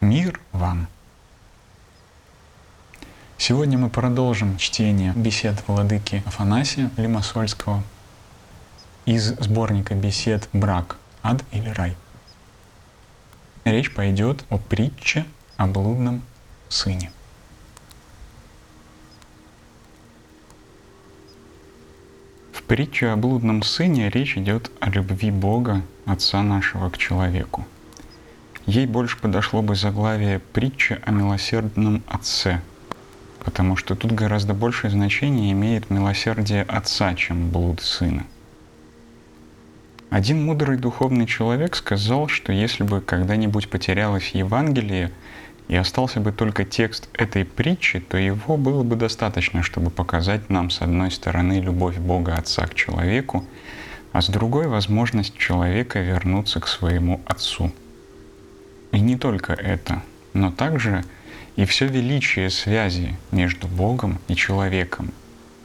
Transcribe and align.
Мир 0.00 0.40
вам! 0.52 0.86
Сегодня 3.36 3.76
мы 3.78 3.90
продолжим 3.90 4.56
чтение 4.56 5.12
бесед 5.16 5.66
владыки 5.66 6.22
Афанасия 6.24 6.92
Лимасольского 6.96 7.82
из 9.06 9.30
сборника 9.40 9.96
бесед 9.96 10.48
«Брак. 10.52 10.98
Ад 11.24 11.42
или 11.50 11.68
рай». 11.70 11.96
Речь 13.64 13.92
пойдет 13.92 14.44
о 14.50 14.58
притче 14.58 15.26
о 15.56 15.66
блудном 15.66 16.22
сыне. 16.68 17.10
В 22.52 22.62
притче 22.62 23.08
о 23.08 23.16
блудном 23.16 23.64
сыне 23.64 24.10
речь 24.10 24.36
идет 24.36 24.70
о 24.78 24.90
любви 24.90 25.32
Бога, 25.32 25.82
Отца 26.06 26.44
нашего, 26.44 26.88
к 26.88 26.98
человеку– 26.98 27.66
Ей 28.68 28.84
больше 28.84 29.16
подошло 29.16 29.62
бы 29.62 29.74
заглавие 29.74 30.40
притчи 30.40 31.00
о 31.06 31.10
милосердном 31.10 32.02
отце, 32.06 32.60
потому 33.42 33.76
что 33.76 33.94
тут 33.96 34.12
гораздо 34.12 34.52
большее 34.52 34.90
значение 34.90 35.52
имеет 35.52 35.88
милосердие 35.88 36.64
отца, 36.64 37.14
чем 37.14 37.48
блуд 37.48 37.80
сына. 37.80 38.26
Один 40.10 40.44
мудрый 40.44 40.76
духовный 40.76 41.24
человек 41.24 41.76
сказал, 41.76 42.28
что 42.28 42.52
если 42.52 42.84
бы 42.84 43.00
когда-нибудь 43.00 43.70
потерялось 43.70 44.32
Евангелие 44.34 45.12
и 45.68 45.74
остался 45.74 46.20
бы 46.20 46.30
только 46.30 46.66
текст 46.66 47.08
этой 47.14 47.46
притчи, 47.46 48.00
то 48.00 48.18
его 48.18 48.58
было 48.58 48.82
бы 48.82 48.96
достаточно, 48.96 49.62
чтобы 49.62 49.88
показать 49.90 50.50
нам 50.50 50.68
с 50.68 50.82
одной 50.82 51.10
стороны 51.10 51.60
любовь 51.60 51.96
Бога 51.96 52.34
Отца 52.34 52.66
к 52.66 52.74
человеку, 52.74 53.46
а 54.12 54.20
с 54.20 54.28
другой 54.28 54.68
возможность 54.68 55.38
человека 55.38 56.00
вернуться 56.00 56.60
к 56.60 56.68
своему 56.68 57.22
Отцу– 57.24 57.72
и 58.92 59.00
не 59.00 59.16
только 59.16 59.52
это, 59.52 60.02
но 60.32 60.50
также 60.50 61.04
и 61.56 61.64
все 61.64 61.86
величие 61.86 62.50
связи 62.50 63.16
между 63.32 63.66
Богом 63.66 64.18
и 64.28 64.34
человеком, 64.34 65.12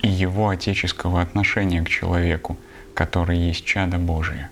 и 0.01 0.09
его 0.09 0.49
отеческого 0.49 1.21
отношения 1.21 1.83
к 1.83 1.89
человеку, 1.89 2.57
который 2.93 3.37
есть 3.37 3.65
чадо 3.65 3.97
Божие. 3.97 4.49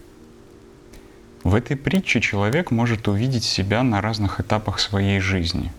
В 1.44 1.56
этой 1.56 1.76
притче 1.76 2.22
человек 2.22 2.70
может 2.70 3.08
увидеть 3.08 3.44
себя 3.44 3.82
на 3.82 4.00
разных 4.00 4.40
этапах 4.40 4.80
своей 4.80 5.20
жизни. 5.20 5.72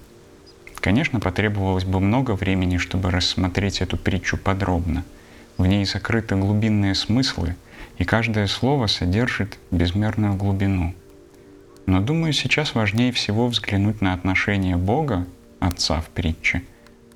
Конечно, 0.80 1.20
потребовалось 1.20 1.84
бы 1.84 2.00
много 2.00 2.32
времени, 2.32 2.76
чтобы 2.76 3.12
рассмотреть 3.12 3.80
эту 3.80 3.96
притчу 3.96 4.36
подробно. 4.36 5.04
В 5.56 5.64
ней 5.66 5.86
сокрыты 5.86 6.34
глубинные 6.34 6.96
смыслы, 6.96 7.54
и 7.98 8.04
каждое 8.04 8.48
слово 8.48 8.88
содержит 8.88 9.58
безмерную 9.70 10.34
глубину– 10.34 10.94
но 11.86 12.00
думаю, 12.00 12.32
сейчас 12.32 12.74
важнее 12.74 13.12
всего 13.12 13.48
взглянуть 13.48 14.00
на 14.00 14.12
отношение 14.12 14.76
Бога, 14.76 15.26
Отца 15.58 16.00
в 16.00 16.08
притче, 16.08 16.62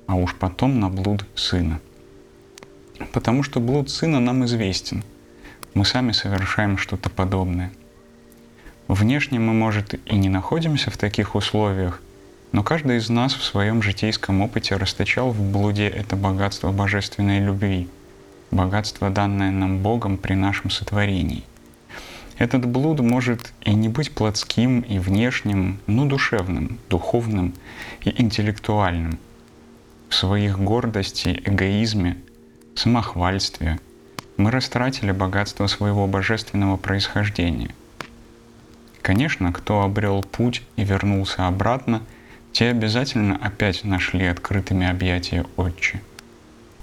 а 0.07 0.15
уж 0.15 0.35
потом 0.35 0.79
на 0.79 0.89
блуд 0.89 1.25
Сына. 1.35 1.79
Потому 3.11 3.43
что 3.43 3.59
блуд 3.59 3.89
Сына 3.89 4.19
нам 4.19 4.45
известен. 4.45 5.03
Мы 5.73 5.85
сами 5.85 6.11
совершаем 6.11 6.77
что-то 6.77 7.09
подобное. 7.09 7.71
Внешне 8.87 9.39
мы, 9.39 9.53
может, 9.53 9.95
и 10.05 10.15
не 10.15 10.29
находимся 10.29 10.91
в 10.91 10.97
таких 10.97 11.35
условиях, 11.35 12.01
но 12.53 12.63
каждый 12.63 12.97
из 12.97 13.09
нас 13.09 13.33
в 13.33 13.43
своем 13.43 13.81
житейском 13.81 14.41
опыте 14.41 14.77
расточал 14.77 15.31
в 15.31 15.51
блуде 15.51 15.87
это 15.87 16.15
богатство 16.15 16.71
божественной 16.71 17.39
любви, 17.39 17.89
богатство, 18.51 19.09
данное 19.09 19.51
нам 19.51 19.79
Богом 19.79 20.17
при 20.17 20.33
нашем 20.33 20.69
сотворении– 20.69 21.43
этот 22.37 22.65
блуд 22.65 22.99
может 22.99 23.51
и 23.61 23.73
не 23.73 23.89
быть 23.89 24.11
плотским 24.11 24.81
и 24.81 24.99
внешним, 24.99 25.79
но 25.87 26.05
душевным, 26.05 26.77
духовным 26.89 27.53
и 28.03 28.21
интеллектуальным. 28.21 29.17
В 30.09 30.15
своих 30.15 30.59
гордости, 30.59 31.41
эгоизме, 31.45 32.17
самохвальстве 32.75 33.79
мы 34.37 34.51
растратили 34.51 35.11
богатство 35.11 35.65
своего 35.67 36.05
божественного 36.07 36.77
происхождения. 36.77 37.73
Конечно, 39.01 39.51
кто 39.51 39.81
обрел 39.81 40.21
путь 40.21 40.61
и 40.75 40.83
вернулся 40.83 41.47
обратно, 41.47 42.03
те 42.51 42.69
обязательно 42.69 43.35
опять 43.35 43.83
нашли 43.83 44.25
открытыми 44.25 44.87
объятия 44.87 45.45
Отче. 45.55 46.01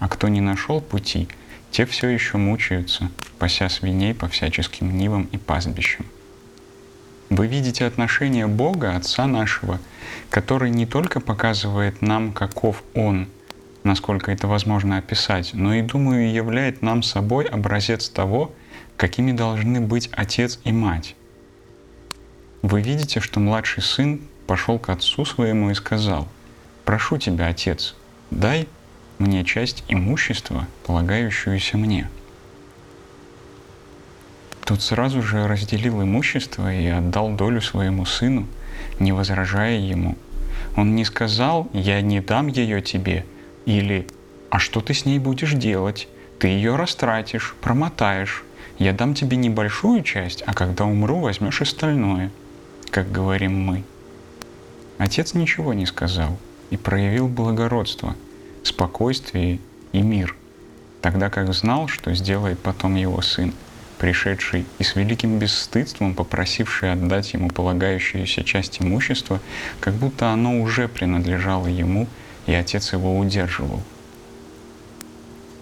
А 0.00 0.08
кто 0.08 0.28
не 0.28 0.40
нашел 0.40 0.80
пути— 0.80 1.28
те 1.74 1.86
все 1.86 2.08
еще 2.08 2.38
мучаются, 2.38 3.10
пася 3.40 3.68
свиней 3.68 4.14
по 4.14 4.28
всяческим 4.28 4.96
нивам 4.96 5.28
и 5.32 5.38
пастбищам. 5.38 6.06
Вы 7.30 7.48
видите 7.48 7.84
отношение 7.84 8.46
Бога, 8.46 8.94
Отца 8.94 9.26
нашего, 9.26 9.80
который 10.30 10.70
не 10.70 10.86
только 10.86 11.18
показывает 11.18 12.00
нам, 12.00 12.32
каков 12.32 12.84
Он, 12.94 13.26
насколько 13.82 14.30
это 14.30 14.46
возможно 14.46 14.98
описать, 14.98 15.50
но 15.52 15.74
и, 15.74 15.82
думаю, 15.82 16.32
являет 16.32 16.80
нам 16.80 17.02
собой 17.02 17.44
образец 17.46 18.08
того, 18.08 18.52
какими 18.96 19.32
должны 19.32 19.80
быть 19.80 20.08
отец 20.12 20.60
и 20.62 20.70
мать. 20.70 21.16
Вы 22.62 22.82
видите, 22.82 23.18
что 23.18 23.40
младший 23.40 23.82
сын 23.82 24.20
пошел 24.46 24.78
к 24.78 24.90
отцу 24.90 25.24
своему 25.24 25.72
и 25.72 25.74
сказал, 25.74 26.28
«Прошу 26.84 27.18
тебя, 27.18 27.48
отец, 27.48 27.96
дай 28.30 28.68
мне 29.18 29.44
часть 29.44 29.84
имущества, 29.88 30.66
полагающуюся 30.86 31.76
мне. 31.76 32.08
Тот 34.64 34.82
сразу 34.82 35.22
же 35.22 35.46
разделил 35.46 36.02
имущество 36.02 36.72
и 36.72 36.86
отдал 36.86 37.30
долю 37.30 37.60
своему 37.60 38.06
сыну, 38.06 38.46
не 38.98 39.12
возражая 39.12 39.78
ему. 39.78 40.16
Он 40.76 40.94
не 40.94 41.04
сказал 41.04 41.68
«я 41.72 42.00
не 42.00 42.20
дам 42.20 42.48
ее 42.48 42.80
тебе» 42.80 43.24
или 43.66 44.06
«а 44.50 44.58
что 44.58 44.80
ты 44.80 44.94
с 44.94 45.04
ней 45.04 45.18
будешь 45.18 45.52
делать? 45.52 46.08
Ты 46.38 46.48
ее 46.48 46.76
растратишь, 46.76 47.54
промотаешь. 47.60 48.44
Я 48.78 48.92
дам 48.92 49.14
тебе 49.14 49.36
небольшую 49.36 50.02
часть, 50.02 50.42
а 50.46 50.54
когда 50.54 50.84
умру, 50.84 51.20
возьмешь 51.20 51.60
остальное», 51.60 52.30
как 52.90 53.12
говорим 53.12 53.60
мы. 53.60 53.84
Отец 54.98 55.34
ничего 55.34 55.74
не 55.74 55.86
сказал 55.86 56.38
и 56.70 56.76
проявил 56.76 57.28
благородство– 57.28 58.16
спокойствие 58.64 59.60
и 59.92 60.02
мир, 60.02 60.34
тогда 61.00 61.30
как 61.30 61.52
знал, 61.54 61.86
что 61.86 62.12
сделает 62.14 62.58
потом 62.58 62.96
его 62.96 63.20
сын, 63.20 63.52
пришедший 63.98 64.66
и 64.78 64.84
с 64.84 64.96
великим 64.96 65.38
бесстыдством 65.38 66.14
попросивший 66.14 66.92
отдать 66.92 67.32
ему 67.34 67.48
полагающуюся 67.48 68.42
часть 68.42 68.80
имущества, 68.80 69.40
как 69.80 69.94
будто 69.94 70.30
оно 70.30 70.60
уже 70.60 70.88
принадлежало 70.88 71.66
ему, 71.66 72.08
и 72.46 72.52
отец 72.52 72.92
его 72.92 73.18
удерживал. 73.18 73.82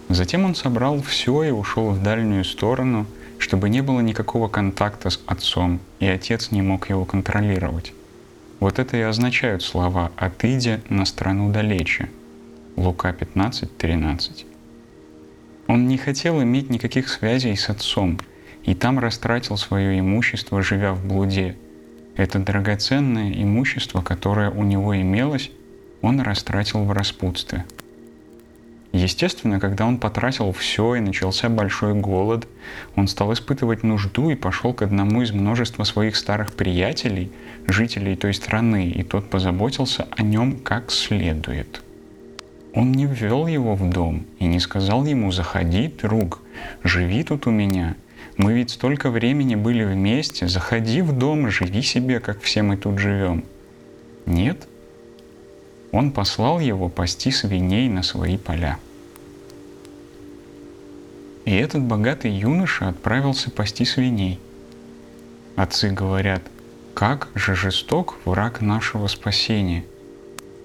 Затем 0.09 0.45
он 0.45 0.55
собрал 0.55 1.01
все 1.01 1.43
и 1.43 1.51
ушел 1.51 1.91
в 1.91 2.01
дальнюю 2.01 2.43
сторону, 2.43 3.05
чтобы 3.37 3.69
не 3.69 3.81
было 3.81 3.99
никакого 3.99 4.47
контакта 4.47 5.09
с 5.09 5.19
отцом, 5.25 5.79
и 5.99 6.07
отец 6.07 6.51
не 6.51 6.61
мог 6.61 6.89
его 6.89 7.05
контролировать. 7.05 7.93
Вот 8.59 8.79
это 8.79 8.95
и 8.95 9.01
означают 9.01 9.63
слова 9.63 10.11
«отыдя 10.15 10.81
на 10.87 11.05
страну 11.05 11.51
далече», 11.51 12.09
Лука 12.75 13.13
15, 13.13 13.77
13. 13.77 14.45
Он 15.67 15.87
не 15.87 15.97
хотел 15.97 16.41
иметь 16.41 16.71
никаких 16.71 17.07
связей 17.07 17.55
с 17.55 17.69
отцом, 17.69 18.19
и 18.63 18.73
там 18.73 18.97
растратил 18.97 19.57
свое 19.57 19.99
имущество, 19.99 20.63
живя 20.63 20.93
в 20.93 21.05
блуде. 21.05 21.55
Это 22.15 22.39
драгоценное 22.39 23.31
имущество, 23.31 24.01
которое 24.01 24.49
у 24.49 24.63
него 24.63 24.99
имелось, 24.99 25.51
он 26.01 26.19
растратил 26.21 26.83
в 26.83 26.91
распутстве. 26.91 27.63
Естественно, 28.91 29.59
когда 29.59 29.85
он 29.85 29.99
потратил 29.99 30.51
все 30.51 30.95
и 30.95 30.99
начался 30.99 31.49
большой 31.49 31.93
голод, 31.93 32.47
он 32.95 33.07
стал 33.07 33.33
испытывать 33.33 33.83
нужду 33.83 34.31
и 34.31 34.35
пошел 34.35 34.73
к 34.73 34.81
одному 34.81 35.21
из 35.21 35.31
множества 35.31 35.83
своих 35.83 36.15
старых 36.15 36.53
приятелей, 36.53 37.31
жителей 37.67 38.15
той 38.15 38.33
страны, 38.33 38.89
и 38.89 39.03
тот 39.03 39.29
позаботился 39.29 40.07
о 40.11 40.23
нем 40.23 40.59
как 40.59 40.91
следует. 40.91 41.83
Он 42.73 42.91
не 42.91 43.05
ввел 43.05 43.45
его 43.45 43.75
в 43.75 43.87
дом 43.87 44.25
и 44.39 44.45
не 44.45 44.59
сказал 44.59 45.05
ему 45.05 45.31
«Заходи, 45.31 45.87
друг, 45.87 46.41
живи 46.83 47.23
тут 47.23 47.45
у 47.45 47.51
меня. 47.51 47.95
Мы 48.37 48.53
ведь 48.53 48.71
столько 48.71 49.11
времени 49.11 49.53
были 49.53 49.83
вместе, 49.83 50.47
заходи 50.47 51.01
в 51.03 51.15
дом, 51.15 51.51
живи 51.51 51.83
себе, 51.83 52.19
как 52.19 52.41
все 52.41 52.63
мы 52.63 52.77
тут 52.77 52.97
живем». 52.97 53.43
Нет. 54.25 54.67
Он 55.91 56.11
послал 56.11 56.59
его 56.59 56.89
пасти 56.89 57.29
свиней 57.29 57.89
на 57.89 58.01
свои 58.01 58.37
поля. 58.37 58.79
И 61.45 61.53
этот 61.53 61.83
богатый 61.83 62.31
юноша 62.31 62.89
отправился 62.89 63.51
пасти 63.51 63.85
свиней. 63.85 64.39
Отцы 65.55 65.91
говорят, 65.91 66.41
как 66.95 67.29
же 67.35 67.53
жесток 67.53 68.17
враг 68.25 68.61
нашего 68.61 69.05
спасения. 69.05 69.85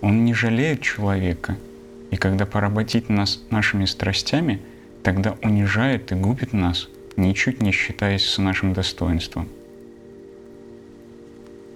Он 0.00 0.24
не 0.24 0.32
жалеет 0.32 0.80
человека– 0.80 1.58
и 2.10 2.16
когда 2.16 2.46
поработит 2.46 3.08
нас 3.08 3.40
нашими 3.50 3.84
страстями, 3.84 4.60
тогда 5.02 5.36
унижает 5.42 6.12
и 6.12 6.14
губит 6.14 6.52
нас, 6.52 6.88
ничуть 7.16 7.62
не 7.62 7.72
считаясь 7.72 8.24
с 8.24 8.38
нашим 8.38 8.72
достоинством. 8.72 9.48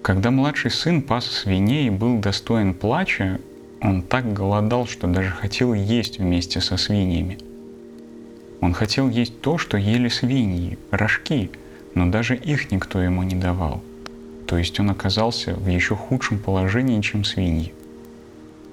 Когда 0.01 0.31
младший 0.31 0.71
сын 0.71 1.01
пас 1.01 1.25
свиней 1.25 1.87
и 1.87 1.89
был 1.89 2.19
достоин 2.19 2.73
плача, 2.73 3.39
он 3.81 4.01
так 4.01 4.33
голодал, 4.33 4.85
что 4.85 5.07
даже 5.07 5.29
хотел 5.29 5.73
есть 5.73 6.19
вместе 6.19 6.61
со 6.61 6.77
свиньями. 6.77 7.37
Он 8.59 8.73
хотел 8.73 9.09
есть 9.09 9.41
то, 9.41 9.57
что 9.57 9.77
ели 9.77 10.07
свиньи, 10.07 10.77
рожки, 10.91 11.51
но 11.95 12.09
даже 12.09 12.35
их 12.35 12.71
никто 12.71 13.01
ему 13.01 13.23
не 13.23 13.35
давал. 13.35 13.81
То 14.47 14.57
есть 14.57 14.79
он 14.79 14.89
оказался 14.89 15.53
в 15.53 15.67
еще 15.67 15.95
худшем 15.95 16.39
положении, 16.39 17.01
чем 17.01 17.23
свиньи. 17.23 17.73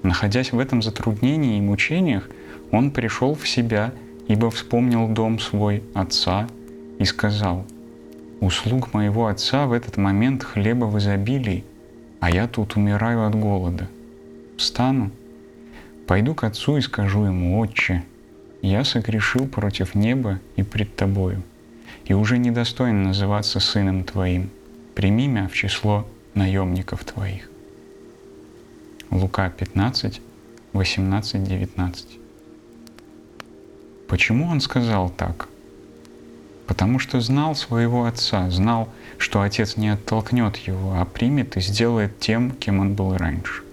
Находясь 0.03 0.51
в 0.51 0.59
этом 0.59 0.81
затруднении 0.81 1.57
и 1.57 1.61
мучениях, 1.61 2.29
он 2.71 2.91
пришел 2.91 3.35
в 3.35 3.47
себя, 3.47 3.93
ибо 4.27 4.49
вспомнил 4.49 5.07
дом 5.07 5.39
свой 5.39 5.83
отца 5.93 6.47
и 6.99 7.05
сказал– 7.05 7.65
услуг 8.41 8.93
моего 8.93 9.27
отца 9.27 9.67
в 9.67 9.71
этот 9.71 9.95
момент 9.95 10.43
хлеба 10.43 10.85
в 10.85 10.97
изобилии, 10.97 11.63
а 12.19 12.29
я 12.29 12.47
тут 12.47 12.75
умираю 12.75 13.25
от 13.25 13.35
голода. 13.35 13.87
Встану, 14.57 15.11
пойду 16.07 16.35
к 16.35 16.43
отцу 16.43 16.77
и 16.77 16.81
скажу 16.81 17.23
ему, 17.23 17.59
«Отче, 17.59 18.03
я 18.61 18.83
согрешил 18.83 19.47
против 19.47 19.95
неба 19.95 20.39
и 20.55 20.63
пред 20.63 20.95
тобою, 20.95 21.43
и 22.05 22.13
уже 22.13 22.37
недостоин 22.37 23.03
называться 23.03 23.59
сыном 23.59 24.03
твоим. 24.03 24.49
Прими 24.95 25.27
меня 25.27 25.47
в 25.47 25.53
число 25.53 26.05
наемников 26.33 27.05
твоих». 27.05 27.50
Лука 29.11 29.49
15, 29.49 30.21
18, 30.73 31.43
19. 31.43 32.07
Почему 34.07 34.47
он 34.47 34.61
сказал 34.61 35.09
так? 35.09 35.47
потому 36.71 36.99
что 36.99 37.19
знал 37.19 37.53
своего 37.53 38.05
отца, 38.05 38.49
знал, 38.49 38.87
что 39.17 39.41
отец 39.41 39.75
не 39.75 39.89
оттолкнет 39.89 40.55
его, 40.55 40.93
а 40.95 41.03
примет 41.03 41.57
и 41.57 41.59
сделает 41.59 42.17
тем, 42.19 42.51
кем 42.51 42.79
он 42.79 42.93
был 42.93 43.17
раньше. 43.17 43.63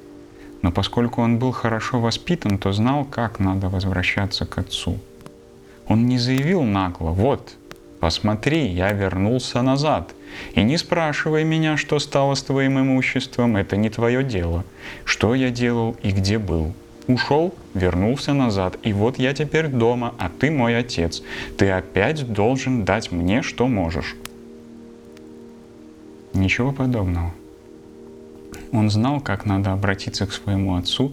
Но 0.63 0.73
поскольку 0.73 1.23
он 1.23 1.39
был 1.39 1.53
хорошо 1.53 2.01
воспитан, 2.01 2.59
то 2.59 2.73
знал, 2.73 3.05
как 3.05 3.39
надо 3.39 3.69
возвращаться 3.69 4.47
к 4.47 4.59
отцу. 4.59 4.99
Он 5.87 6.07
не 6.07 6.19
заявил 6.19 6.65
нагло, 6.65 7.11
вот, 7.11 7.55
посмотри, 8.01 8.67
я 8.67 8.93
вернулся 8.93 9.63
назад, 9.63 10.15
и 10.55 10.63
не 10.63 10.77
спрашивай 10.77 11.45
меня, 11.45 11.77
что 11.77 11.99
стало 11.99 12.35
с 12.35 12.43
твоим 12.43 12.79
имуществом, 12.79 13.57
это 13.57 13.77
не 13.77 13.91
твое 13.91 14.23
дело, 14.23 14.65
что 15.05 15.35
я 15.35 15.51
делал 15.51 15.97
и 16.03 16.11
где 16.11 16.39
был. 16.39 16.73
Ушел, 17.07 17.55
вернулся 17.73 18.35
назад, 18.35 18.79
и 18.83 18.93
вот 18.93 19.19
я 19.19 19.33
теперь 19.33 19.69
дома, 19.69 20.15
а 20.19 20.29
ты 20.29 20.51
мой 20.51 20.77
отец. 20.77 21.23
Ты 21.57 21.71
опять 21.71 22.33
должен 22.33 22.85
дать 22.85 23.11
мне, 23.11 23.41
что 23.41 23.67
можешь. 23.67 24.15
Ничего 26.35 26.71
подобного. 26.71 27.33
Он 28.73 28.91
знал, 28.91 29.21
как 29.21 29.47
надо 29.47 29.73
обратиться 29.73 30.27
к 30.27 30.33
своему 30.33 30.77
отцу, 30.77 31.13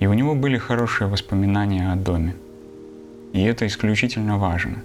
и 0.00 0.06
у 0.06 0.12
него 0.14 0.34
были 0.34 0.58
хорошие 0.58 1.06
воспоминания 1.06 1.92
о 1.92 1.96
доме. 1.96 2.34
И 3.32 3.40
это 3.42 3.66
исключительно 3.68 4.36
важно. 4.36 4.82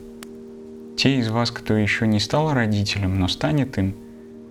Те 0.98 1.20
из 1.20 1.30
вас, 1.30 1.52
кто 1.52 1.76
еще 1.76 2.08
не 2.08 2.20
стал 2.20 2.54
родителем, 2.54 3.20
но 3.20 3.28
станет 3.28 3.78
им– 3.78 3.96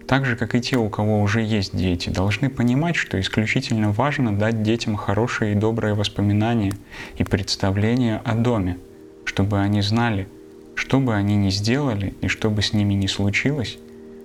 так 0.07 0.27
же, 0.27 0.37
как 0.37 0.55
и 0.55 0.61
те, 0.61 0.77
у 0.77 0.91
кого 0.91 1.23
уже 1.23 1.43
есть 1.43 1.75
дети, 1.75 2.11
должны 2.11 2.51
понимать, 2.51 2.97
что 2.97 3.19
исключительно 3.19 3.91
важно 3.91 4.37
дать 4.37 4.63
детям 4.63 4.97
хорошие 4.97 5.53
и 5.53 5.57
добрые 5.57 5.95
воспоминания 5.95 6.75
и 7.17 7.25
представления 7.25 8.21
о 8.25 8.35
доме, 8.35 8.79
чтобы 9.25 9.61
они 9.61 9.81
знали, 9.81 10.29
что 10.75 11.01
бы 11.01 11.15
они 11.15 11.37
ни 11.37 11.51
сделали 11.51 12.15
и 12.21 12.29
что 12.29 12.51
бы 12.51 12.61
с 12.61 12.73
ними 12.75 12.95
ни 12.95 13.07
случилось, 13.07 13.79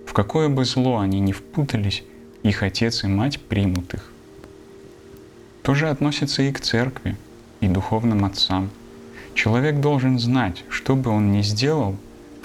в 0.06 0.14
какое 0.14 0.50
бы 0.50 0.66
зло 0.66 1.00
они 1.00 1.20
ни 1.20 1.32
впутались, 1.32 2.04
их 2.44 2.62
отец 2.62 3.04
и 3.04 3.08
мать 3.08 3.40
примут 3.40 3.94
их. 3.94 4.12
То 5.64 5.76
же 5.76 5.88
относится 5.88 6.42
и 6.42 6.52
к 6.52 6.60
церкви, 6.60 7.16
и 7.62 7.68
духовным 7.68 8.26
отцам. 8.26 8.70
Человек 9.34 9.80
должен 9.80 10.20
знать, 10.20 10.66
что 10.70 10.96
бы 10.96 11.10
он 11.12 11.32
ни 11.32 11.42
сделал, 11.42 11.96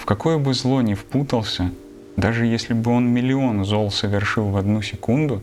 в 0.05 0.07
какое 0.07 0.37
бы 0.37 0.53
зло 0.53 0.81
ни 0.83 0.93
впутался– 0.93 1.71
даже 2.17 2.45
если 2.45 2.73
бы 2.73 2.91
он 2.91 3.09
миллион 3.09 3.65
зол 3.65 3.91
совершил 3.91 4.45
в 4.49 4.57
одну 4.57 4.81
секунду, 4.81 5.41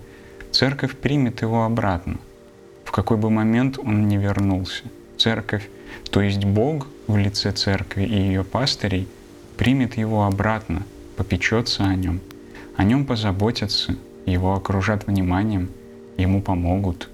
церковь 0.51 0.97
примет 0.97 1.43
его 1.43 1.65
обратно, 1.65 2.19
в 2.85 2.93
какой 2.93 3.19
бы 3.19 3.31
момент 3.31 3.79
он 3.79 4.09
не 4.09 4.17
вернулся. 4.17 4.85
Церковь, 5.19 5.69
то 6.11 6.23
есть 6.23 6.45
Бог 6.45 6.89
в 7.07 7.17
лице 7.17 7.53
церкви 7.53 8.05
и 8.05 8.15
ее 8.15 8.43
пастырей, 8.43 9.07
примет 9.57 9.99
его 9.99 10.25
обратно, 10.25 10.85
попечется 11.17 11.85
о 11.85 11.95
нем, 11.95 12.21
о 12.77 12.85
нем 12.85 13.05
позаботятся, 13.05 13.97
его 14.25 14.55
окружат 14.55 15.07
вниманием, 15.07 15.69
ему 16.17 16.41
помогут. 16.41 17.11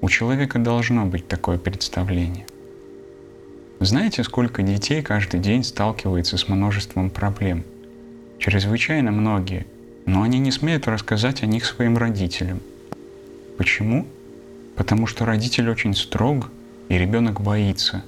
У 0.00 0.08
человека 0.08 0.58
должно 0.58 1.06
быть 1.06 1.28
такое 1.28 1.56
представление. 1.58 2.46
Знаете, 3.84 4.22
сколько 4.22 4.62
детей 4.62 5.02
каждый 5.02 5.40
день 5.40 5.64
сталкивается 5.64 6.36
с 6.36 6.46
множеством 6.46 7.10
проблем– 7.10 7.64
чрезвычайно 8.38 9.10
многие, 9.10 9.66
но 10.06 10.22
они 10.22 10.38
не 10.38 10.52
смеют 10.52 10.86
рассказать 10.86 11.42
о 11.42 11.46
них 11.46 11.64
своим 11.64 11.98
родителям. 11.98 12.60
Почему? 13.58 14.06
Потому 14.76 15.08
что 15.08 15.24
родитель 15.24 15.68
очень 15.68 15.96
строг, 15.96 16.48
и 16.90 16.96
ребенок 16.96 17.40
боится. 17.40 18.04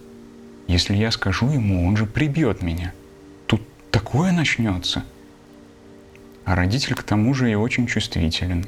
Если 0.69 0.95
я 0.95 1.11
скажу 1.11 1.51
ему, 1.51 1.85
он 1.89 1.97
же 1.97 2.07
прибьет 2.07 2.63
меня. 2.63 2.93
Тут 3.47 3.61
такое 3.91 4.31
начнется. 4.31 5.03
А 6.45 6.55
родитель 6.55 6.95
к 6.95 7.03
тому 7.03 7.35
же 7.35 7.51
и 7.51 7.57
очень 7.57 7.89
чувствителен. 7.89 8.67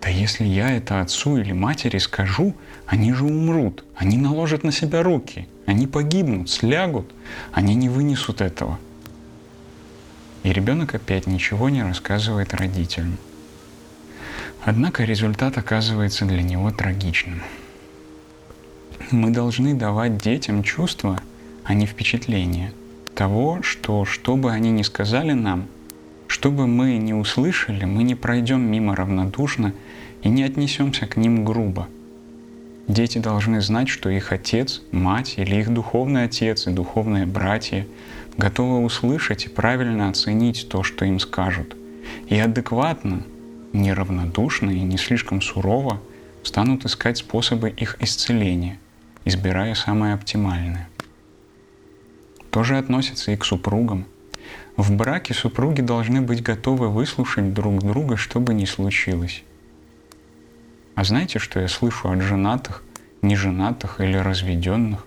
Да 0.00 0.08
если 0.08 0.44
я 0.44 0.70
это 0.70 1.00
отцу 1.00 1.38
или 1.38 1.50
матери 1.50 1.98
скажу, 1.98 2.54
они 2.86 3.12
же 3.14 3.24
умрут, 3.24 3.84
они 3.96 4.16
наложат 4.16 4.62
на 4.62 4.70
себя 4.70 5.02
руки, 5.02 5.48
они 5.70 5.86
погибнут, 5.86 6.50
слягут, 6.50 7.10
они 7.52 7.74
не 7.74 7.88
вынесут 7.88 8.40
этого– 8.40 8.78
и 10.42 10.52
ребенок 10.52 10.94
опять 10.94 11.26
ничего 11.26 11.68
не 11.68 11.82
рассказывает 11.82 12.54
родителям. 12.54 13.18
Однако 14.62 15.04
результат 15.04 15.58
оказывается 15.58 16.24
для 16.24 16.42
него 16.42 16.70
трагичным. 16.70 17.42
Мы 19.10 19.30
должны 19.30 19.74
давать 19.74 20.18
детям 20.18 20.62
чувства, 20.62 21.20
а 21.64 21.74
не 21.74 21.86
впечатления 21.86 22.72
того, 23.14 23.60
что 23.62 24.04
что 24.04 24.36
бы 24.36 24.50
они 24.50 24.70
ни 24.70 24.82
сказали 24.82 25.32
нам, 25.32 25.66
что 26.26 26.50
бы 26.50 26.66
мы 26.66 26.96
ни 26.96 27.12
услышали, 27.12 27.84
мы 27.84 28.02
не 28.02 28.14
пройдем 28.14 28.60
мимо 28.60 28.94
равнодушно 28.94 29.74
и 30.22 30.28
не 30.28 30.42
отнесемся 30.42 31.06
к 31.06 31.16
ним 31.16 31.44
грубо. 31.44 31.88
Дети 32.90 33.18
должны 33.18 33.60
знать, 33.60 33.88
что 33.88 34.10
их 34.10 34.32
отец, 34.32 34.82
мать 34.90 35.34
или 35.36 35.54
их 35.54 35.72
духовный 35.72 36.24
отец 36.24 36.66
и 36.66 36.72
духовные 36.72 37.24
братья– 37.24 37.86
готовы 38.36 38.84
услышать 38.84 39.44
и 39.44 39.48
правильно 39.48 40.08
оценить 40.08 40.68
то, 40.68 40.82
что 40.82 41.04
им 41.04 41.20
скажут, 41.20 41.76
и 42.26 42.36
адекватно, 42.36 43.22
неравнодушно 43.72 44.70
и 44.70 44.80
не 44.80 44.96
слишком 44.96 45.40
сурово 45.40 46.00
станут 46.42 46.84
искать 46.84 47.18
способы 47.18 47.70
их 47.70 47.96
исцеления, 48.00 48.80
избирая 49.24 49.76
самое 49.76 50.14
оптимальное. 50.14 50.88
То 52.50 52.64
же 52.64 52.76
относится 52.76 53.30
и 53.30 53.36
к 53.36 53.44
супругам. 53.44 54.06
В 54.76 54.92
браке 54.92 55.32
супруги 55.32 55.80
должны 55.80 56.22
быть 56.22 56.42
готовы 56.42 56.88
выслушать 56.88 57.54
друг 57.54 57.84
друга, 57.84 58.16
что 58.16 58.40
бы 58.40 58.52
ни 58.52 58.64
случилось. 58.64 59.44
А 60.94 61.04
знаете, 61.04 61.38
что 61.38 61.60
я 61.60 61.68
слышу 61.68 62.10
от 62.10 62.20
женатых, 62.20 62.82
неженатых 63.22 64.00
или 64.00 64.16
разведенных? 64.16 65.06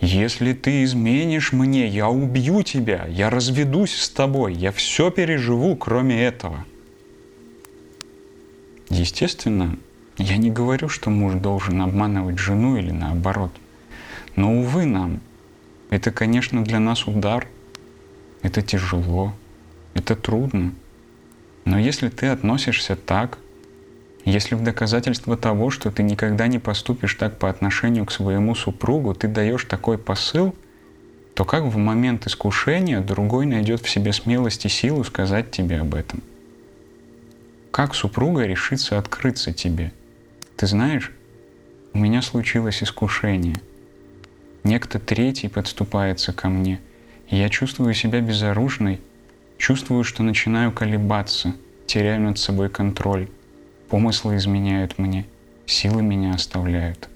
Если 0.00 0.52
ты 0.52 0.84
изменишь 0.84 1.52
мне, 1.52 1.86
я 1.86 2.08
убью 2.08 2.62
тебя, 2.62 3.06
я 3.08 3.30
разведусь 3.30 3.94
с 3.94 4.08
тобой, 4.10 4.54
я 4.54 4.72
все 4.72 5.10
переживу, 5.10 5.76
кроме 5.76 6.24
этого. 6.24 6.64
Естественно, 8.88 9.76
я 10.18 10.36
не 10.36 10.50
говорю, 10.50 10.88
что 10.88 11.10
муж 11.10 11.34
должен 11.34 11.80
обманывать 11.80 12.38
жену 12.38 12.76
или 12.76 12.90
наоборот. 12.90 13.52
Но, 14.36 14.60
увы, 14.60 14.84
нам. 14.84 15.20
Это, 15.90 16.10
конечно, 16.10 16.64
для 16.64 16.78
нас 16.78 17.06
удар. 17.06 17.46
Это 18.42 18.62
тяжело. 18.62 19.34
Это 19.94 20.16
трудно. 20.16 20.72
Но 21.64 21.78
если 21.78 22.08
ты 22.08 22.26
относишься 22.26 22.96
так, 22.96 23.38
если 24.24 24.54
в 24.54 24.62
доказательство 24.62 25.36
того, 25.36 25.70
что 25.70 25.90
ты 25.90 26.02
никогда 26.02 26.46
не 26.46 26.58
поступишь 26.58 27.14
так 27.14 27.38
по 27.38 27.48
отношению 27.48 28.06
к 28.06 28.12
своему 28.12 28.54
супругу, 28.54 29.14
ты 29.14 29.28
даешь 29.28 29.64
такой 29.64 29.98
посыл, 29.98 30.54
то 31.34 31.44
как 31.44 31.64
в 31.64 31.76
момент 31.76 32.26
искушения 32.26 33.00
другой 33.00 33.46
найдет 33.46 33.80
в 33.80 33.88
себе 33.88 34.12
смелость 34.12 34.66
и 34.66 34.68
силу 34.68 35.04
сказать 35.04 35.50
тебе 35.50 35.80
об 35.80 35.94
этом? 35.94 36.22
Как 37.70 37.94
супруга 37.94 38.44
решится 38.44 38.98
открыться 38.98 39.52
тебе? 39.52 39.92
Ты 40.56 40.66
знаешь, 40.66 41.12
у 41.94 41.98
меня 41.98 42.20
случилось 42.20 42.82
искушение. 42.82 43.56
Некто 44.64 44.98
третий 44.98 45.48
подступается 45.48 46.32
ко 46.32 46.48
мне, 46.48 46.80
и 47.28 47.36
я 47.36 47.48
чувствую 47.48 47.94
себя 47.94 48.20
безоружной, 48.20 49.00
чувствую, 49.56 50.04
что 50.04 50.22
начинаю 50.22 50.72
колебаться– 50.72 51.54
теряю 51.90 52.20
над 52.20 52.38
собой 52.38 52.68
контроль. 52.68 53.28
Помыслы 53.90 54.36
изменяют 54.36 54.98
мне, 54.98 55.26
силы 55.66 56.00
меня 56.00 56.32
оставляют. 56.32 57.08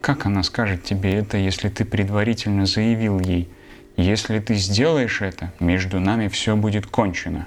Как 0.00 0.26
она 0.26 0.42
скажет 0.42 0.82
тебе 0.82 1.14
это, 1.14 1.38
если 1.38 1.68
ты 1.68 1.84
предварительно 1.84 2.66
заявил 2.66 3.20
ей, 3.20 3.48
если 3.96 4.40
ты 4.40 4.56
сделаешь 4.56 5.22
это, 5.22 5.52
между 5.60 6.00
нами 6.00 6.26
все 6.26 6.56
будет 6.56 6.86
кончено? 6.88 7.46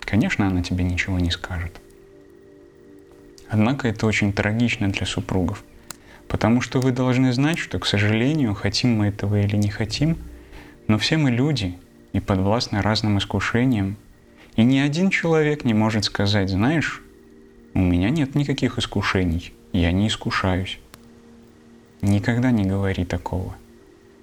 Конечно, 0.00 0.48
она 0.48 0.60
тебе 0.60 0.82
ничего 0.82 1.20
не 1.20 1.30
скажет. 1.30 1.80
Однако 3.48 3.86
это 3.86 4.04
очень 4.04 4.32
трагично 4.32 4.90
для 4.90 5.06
супругов, 5.06 5.62
потому 6.26 6.60
что 6.60 6.80
вы 6.80 6.90
должны 6.90 7.32
знать, 7.32 7.58
что, 7.58 7.78
к 7.78 7.86
сожалению, 7.86 8.54
хотим 8.54 8.96
мы 8.96 9.06
этого 9.06 9.40
или 9.40 9.54
не 9.54 9.70
хотим, 9.70 10.18
но 10.88 10.98
все 10.98 11.16
мы 11.16 11.30
люди 11.30 11.78
и 12.12 12.18
подвластны 12.18 12.82
разным 12.82 13.18
искушениям, 13.18 13.98
и 14.56 14.64
ни 14.64 14.78
один 14.78 15.10
человек 15.10 15.64
не 15.64 15.74
может 15.74 16.04
сказать, 16.04 16.48
знаешь, 16.48 17.02
у 17.74 17.80
меня 17.80 18.10
нет 18.10 18.34
никаких 18.34 18.78
искушений, 18.78 19.52
я 19.72 19.90
не 19.92 20.08
искушаюсь. 20.08 20.78
Никогда 22.02 22.50
не 22.50 22.64
говори 22.64 23.04
такого. 23.04 23.56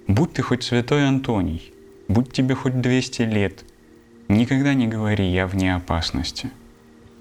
Будь 0.06 0.32
ты 0.32 0.42
хоть 0.42 0.62
святой 0.62 1.06
Антоний, 1.06 1.72
будь 2.08 2.32
тебе 2.32 2.54
хоть 2.54 2.80
200 2.80 3.22
лет, 3.22 3.64
никогда 4.28 4.74
не 4.74 4.86
говори 4.86 5.26
«я 5.26 5.46
вне 5.46 5.74
опасности». 5.74 6.50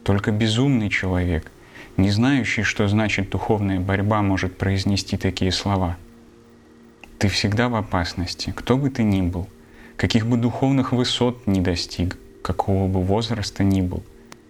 Только 0.04 0.32
безумный 0.32 0.90
человек, 0.90 1.52
не 1.98 2.10
знающий, 2.10 2.64
что 2.64 2.88
значит 2.88 3.30
духовная 3.30 3.80
борьба, 3.80 4.22
может 4.22 4.58
произнести 4.58 5.18
такие 5.18 5.52
слова. 5.52 5.98
Ты 7.20 7.28
всегда 7.28 7.70
в 7.70 7.76
опасности, 7.76 8.52
кто 8.56 8.78
бы 8.78 8.90
ты 8.90 9.04
ни 9.04 9.22
был, 9.22 9.48
каких 9.96 10.26
бы 10.26 10.38
духовных 10.38 10.92
высот 10.92 11.46
ни 11.46 11.60
достиг, 11.60 12.18
какого 12.42 12.88
бы 12.88 13.02
возраста 13.02 13.64
ни 13.64 13.82
был. 13.82 14.04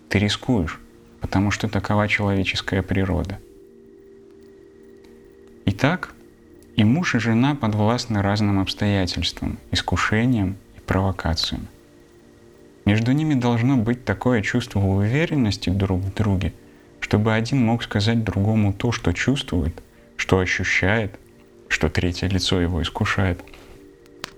Ты 0.09 0.19
рискуешь, 0.19 0.79
потому 1.19 1.51
что 1.51 1.67
такова 1.67 2.07
человеческая 2.07 2.81
природа– 2.81 3.39
Итак, 5.63 6.15
и 6.75 6.83
муж, 6.83 7.13
и 7.13 7.19
жена 7.19 7.53
подвластны 7.53 8.21
разным 8.23 8.59
обстоятельствам, 8.59 9.59
искушениям 9.69 10.57
и 10.75 10.79
провокациям. 10.79 11.67
Между 12.85 13.11
ними 13.11 13.35
должно 13.35 13.77
быть 13.77 14.03
такое 14.03 14.41
чувство 14.41 14.79
уверенности 14.79 15.69
друг 15.69 16.01
в 16.01 16.13
друге, 16.15 16.53
чтобы 16.99 17.33
один 17.35 17.63
мог 17.63 17.83
сказать 17.83 18.23
другому 18.23 18.73
то, 18.73 18.91
что 18.91 19.13
чувствует, 19.13 19.83
что 20.17 20.39
ощущает, 20.39 21.19
что 21.67 21.89
третье 21.89 22.27
лицо 22.27 22.59
его 22.59 22.81
искушает, 22.81 23.43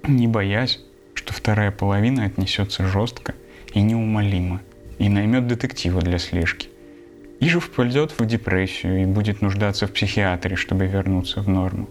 не 0.05 0.27
боясь, 0.27 0.81
что 1.13 1.31
вторая 1.33 1.71
половина 1.71 2.25
отнесется 2.25 2.85
жестко 2.85 3.33
и 3.73 3.81
неумолимо 3.81 4.61
и 4.99 5.09
наймет 5.09 5.47
детектива 5.47 6.01
для 6.01 6.17
слежки 6.17 6.69
и 7.39 7.49
же 7.49 7.59
впадет 7.59 8.17
в 8.17 8.25
депрессию 8.25 9.01
и 9.01 9.05
будет 9.05 9.41
нуждаться 9.41 9.85
в 9.85 9.91
психиатре, 9.91 10.55
чтобы 10.55 10.85
вернуться 10.85 11.41
в 11.41 11.49
норму. 11.49 11.89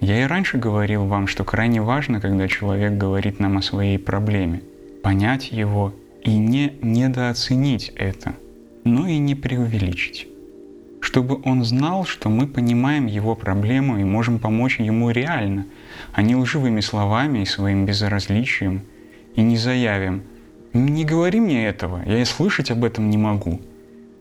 Я 0.00 0.24
и 0.24 0.26
раньше 0.26 0.58
говорил 0.58 1.04
вам, 1.04 1.26
что 1.26 1.44
крайне 1.44 1.80
важно, 1.80 2.20
когда 2.20 2.48
человек 2.48 2.94
говорит 2.94 3.38
нам 3.38 3.58
о 3.58 3.62
своей 3.62 3.98
проблеме, 3.98 4.62
понять 5.02 5.52
его 5.52 5.94
и 6.22 6.36
не 6.36 6.72
недооценить 6.82 7.92
это, 7.94 8.34
но 8.82 9.06
и 9.06 9.18
не 9.18 9.34
преувеличить. 9.34 10.26
Чтобы 11.00 11.40
он 11.44 11.64
знал, 11.64 12.04
что 12.04 12.28
мы 12.28 12.46
понимаем 12.46 13.06
его 13.06 13.36
проблему 13.36 13.98
и 13.98 14.04
можем 14.04 14.38
помочь 14.38 14.80
ему 14.80 15.10
реально, 15.10 15.66
а 16.12 16.22
не 16.22 16.34
лживыми 16.34 16.80
словами 16.80 17.40
и 17.40 17.46
своим 17.46 17.86
безразличием, 17.86 18.82
и 19.40 19.42
не 19.42 19.56
заявим 19.56 20.22
«не 20.74 21.06
говори 21.06 21.40
мне 21.40 21.66
этого, 21.66 22.02
я 22.04 22.20
и 22.20 22.26
слышать 22.26 22.70
об 22.70 22.84
этом 22.84 23.08
не 23.08 23.16
могу», 23.16 23.58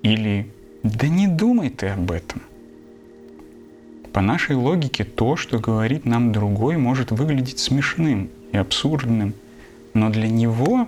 или 0.02 0.50
«да 0.82 1.10
не 1.10 1.28
думай 1.28 1.70
ты 1.70 1.88
об 1.88 2.10
этом». 2.10 2.42
По 4.14 4.22
нашей 4.22 4.56
логике 4.56 5.04
то, 5.04 5.36
что 5.36 5.60
говорит 5.60 6.06
нам 6.06 6.32
другой, 6.32 6.78
может 6.78 7.12
выглядеть 7.12 7.60
смешным 7.60 8.30
и 8.54 8.58
абсурдным, 8.58 9.34
но 9.94 10.10
для 10.10 10.30
него 10.30 10.88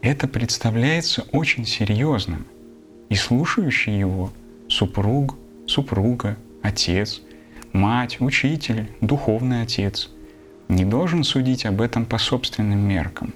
это 0.00 0.26
представляется 0.28 1.26
очень 1.30 1.66
серьезным. 1.66 2.46
И 3.10 3.16
слушающий 3.16 3.98
его 3.98 4.30
супруг, 4.68 5.36
супруга, 5.66 6.38
отец, 6.62 7.20
мать, 7.74 8.16
учитель, 8.18 8.88
духовный 9.02 9.60
отец 9.60 10.08
не 10.72 10.84
должен 10.84 11.22
судить 11.22 11.66
об 11.66 11.80
этом 11.80 12.06
по 12.06 12.18
собственным 12.18 12.78
меркам. 12.78 13.34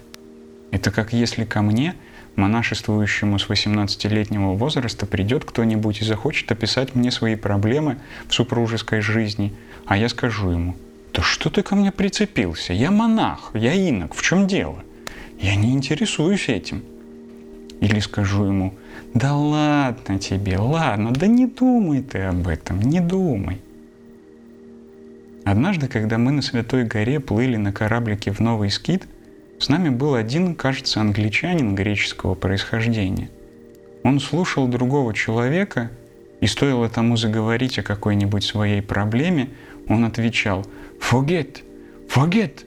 Это 0.71 0.91
как 0.91 1.13
если 1.13 1.45
ко 1.45 1.63
мне– 1.63 1.95
монашествующему 2.37 3.39
с 3.39 3.49
18-летнего 3.49 4.53
возраста 4.53 5.07
придет 5.07 5.45
кто-нибудь 5.45 6.01
и 6.03 6.05
захочет 6.05 6.51
описать 6.53 6.95
мне 6.95 7.11
свои 7.11 7.35
проблемы 7.35 7.99
в 8.29 8.35
супружеской 8.35 9.01
жизни, 9.01 9.55
а 9.87 9.97
я 9.97 10.09
скажу 10.09 10.51
ему, 10.51 10.77
да 11.13 11.23
что 11.23 11.51
ты 11.51 11.63
ко 11.63 11.75
мне 11.75 11.91
прицепился? 11.93 12.73
Я 12.73 12.91
монах, 12.91 13.51
я 13.55 13.73
инок, 13.73 14.15
в 14.15 14.23
чем 14.23 14.47
дело? 14.47 14.83
Я 15.41 15.57
не 15.57 15.73
интересуюсь 15.73 16.49
этим. 16.49 16.83
Или 17.81 18.01
скажу 18.01 18.45
ему, 18.45 18.75
да 19.13 19.35
ладно 19.35 20.19
тебе, 20.19 20.59
ладно, 20.59 21.13
да 21.13 21.27
не 21.27 21.47
думай 21.47 22.03
ты 22.03 22.21
об 22.21 22.49
этом, 22.49 22.81
не 22.81 23.01
думай. 23.01 23.61
Однажды, 25.45 25.87
когда 25.87 26.19
мы 26.19 26.33
на 26.33 26.43
Святой 26.43 26.85
горе 26.85 27.21
плыли 27.21 27.57
на 27.57 27.73
кораблике 27.73 28.33
в 28.33 28.41
Новый 28.41 28.71
Скит– 28.71 29.07
с 29.59 29.69
нами 29.69 29.89
был 29.89 30.15
один, 30.15 30.55
кажется, 30.55 31.01
англичанин 31.01 31.75
греческого 31.75 32.35
происхождения. 32.35 33.31
Он 34.03 34.21
слушал 34.21 34.69
другого 34.69 35.15
человека, 35.15 35.91
и 36.41 36.47
стоило 36.47 36.89
тому 36.89 37.17
заговорить 37.17 37.79
о 37.79 37.83
какой-нибудь 37.83 38.45
своей 38.45 38.83
проблеме, 38.83 39.51
он 39.89 40.05
отвечал 40.05 40.65
«forget, 41.01 41.63
forget, 42.09 42.65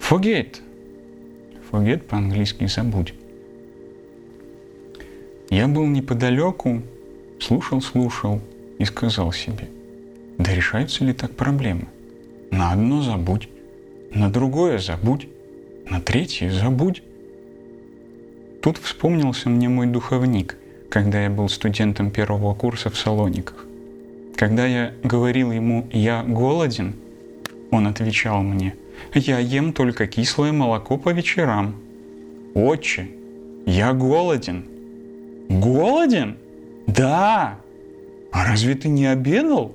forget». 0.00 0.56
Forget 1.70 2.00
по-английски 2.00 2.66
«забудь». 2.66 3.14
Я 5.48 5.68
был 5.68 5.86
неподалеку, 5.86 6.82
слушал-слушал 7.40 8.40
и 8.78 8.84
сказал 8.84 9.32
себе, 9.32 9.68
да 10.38 10.54
решаются 10.54 11.04
ли 11.04 11.12
так 11.12 11.32
проблемы? 11.32 11.88
На 12.50 12.72
одно 12.72 13.02
забудь, 13.02 13.48
на 14.12 14.30
другое 14.30 14.78
забудь, 14.78 15.28
на 15.92 16.00
третье 16.00 16.50
забудь. 16.50 17.02
Тут 18.62 18.78
вспомнился 18.78 19.50
мне 19.50 19.68
мой 19.68 19.86
духовник, 19.86 20.56
когда 20.88 21.22
я 21.22 21.28
был 21.28 21.50
студентом 21.50 22.10
первого 22.10 22.54
курса 22.54 22.88
в 22.88 22.96
Салониках. 22.96 23.66
Когда 24.34 24.66
я 24.66 24.94
говорил 25.04 25.52
ему 25.52 25.86
«я 25.92 26.22
голоден», 26.22 26.94
он 27.70 27.86
отвечал 27.86 28.42
мне 28.42 28.74
«я 29.14 29.38
ем 29.38 29.74
только 29.74 30.06
кислое 30.06 30.52
молоко 30.52 30.96
по 30.96 31.10
вечерам». 31.10 31.76
«Отче, 32.54 33.08
я 33.66 33.92
голоден». 33.92 34.64
«Голоден? 35.50 36.38
Да!» 36.86 37.58
«А 38.30 38.46
разве 38.46 38.74
ты 38.74 38.88
не 38.88 39.04
обедал?» 39.04 39.74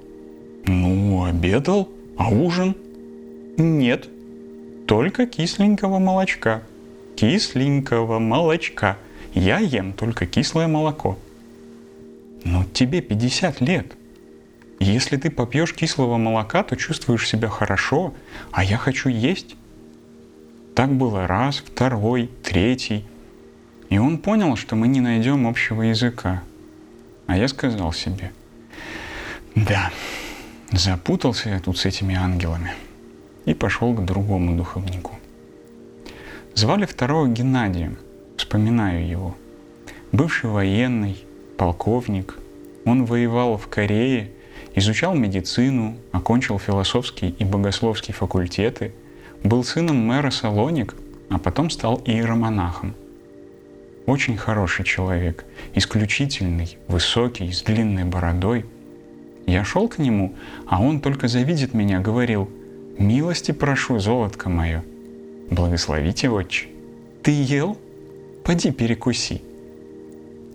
«Ну, 0.66 1.26
обедал. 1.26 1.90
А 2.18 2.30
ужин?» 2.32 2.76
«Нет, 3.58 4.10
только 4.88 5.28
кисленького 5.28 6.00
молочка. 6.00 6.64
Кисленького 7.18 8.20
молочка. 8.20 8.98
Я 9.34 9.60
ем 9.60 9.92
только 9.92 10.26
кислое 10.26 10.68
молоко. 10.68 11.20
Но 12.46 12.64
тебе 12.64 13.02
50 13.02 13.62
лет. 13.62 13.94
Если 14.80 15.18
ты 15.18 15.30
попьешь 15.30 15.74
кислого 15.74 16.18
молока, 16.18 16.64
то 16.64 16.78
чувствуешь 16.78 17.28
себя 17.28 17.50
хорошо, 17.50 18.14
а 18.52 18.64
я 18.64 18.78
хочу 18.78 19.10
есть. 19.10 19.56
Так 20.74 20.94
было 20.94 21.28
раз, 21.28 21.58
второй, 21.58 22.30
третий. 22.44 23.06
И 23.90 23.98
он 23.98 24.20
понял, 24.20 24.56
что 24.56 24.76
мы 24.76 24.88
не 24.88 25.02
найдем 25.02 25.48
общего 25.48 25.82
языка. 25.82 26.44
А 27.26 27.36
я 27.36 27.48
сказал 27.50 27.92
себе, 27.92 28.32
да, 29.56 29.92
запутался 30.72 31.50
я 31.50 31.60
тут 31.60 31.78
с 31.78 31.86
этими 31.86 32.16
ангелами 32.16 32.74
и 33.48 33.54
пошел 33.54 33.94
к 33.94 34.04
другому 34.06 34.58
духовнику. 34.58 35.16
Звали 36.54 36.86
второго 36.86 37.28
Геннадием, 37.28 37.98
вспоминаю 38.36 39.08
его. 39.08 39.36
Бывший 40.12 40.50
военный, 40.50 41.24
полковник, 41.58 42.38
он 42.84 43.06
воевал 43.06 43.58
в 43.58 43.68
Корее, 43.70 44.32
изучал 44.76 45.16
медицину, 45.16 45.96
окончил 46.12 46.60
философский 46.60 47.30
и 47.40 47.46
богословский 47.46 48.14
факультеты, 48.14 48.94
был 49.44 49.64
сыном 49.64 49.98
мэра 50.06 50.30
Салоник, 50.30 50.96
а 51.30 51.40
потом 51.40 51.70
стал 51.70 52.02
иеромонахом. 52.06 52.96
Очень 54.06 54.36
хороший 54.36 54.84
человек, 54.84 55.46
исключительный, 55.74 56.78
высокий, 56.90 57.52
с 57.54 57.62
длинной 57.62 58.04
бородой. 58.04 58.66
Я 59.46 59.64
шел 59.64 59.88
к 59.88 60.00
нему, 60.00 60.36
а 60.66 60.82
он 60.82 61.00
только 61.00 61.30
завидит 61.30 61.74
меня, 61.74 62.02
говорил, 62.02 62.50
«Милости 62.98 63.52
прошу, 63.52 64.00
золотко 64.00 64.50
мое». 64.50 64.84
«Благословите, 65.50 66.30
отче». 66.30 66.68
«Ты 67.24 67.32
ел?» 67.32 67.78
поди 68.48 68.72
перекуси. 68.72 69.42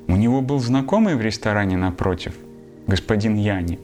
У 0.08 0.16
него 0.16 0.40
был 0.40 0.60
знакомый 0.60 1.14
в 1.14 1.20
ресторане 1.20 1.76
напротив, 1.76 2.32
господин 2.86 3.36
Яни. 3.36 3.78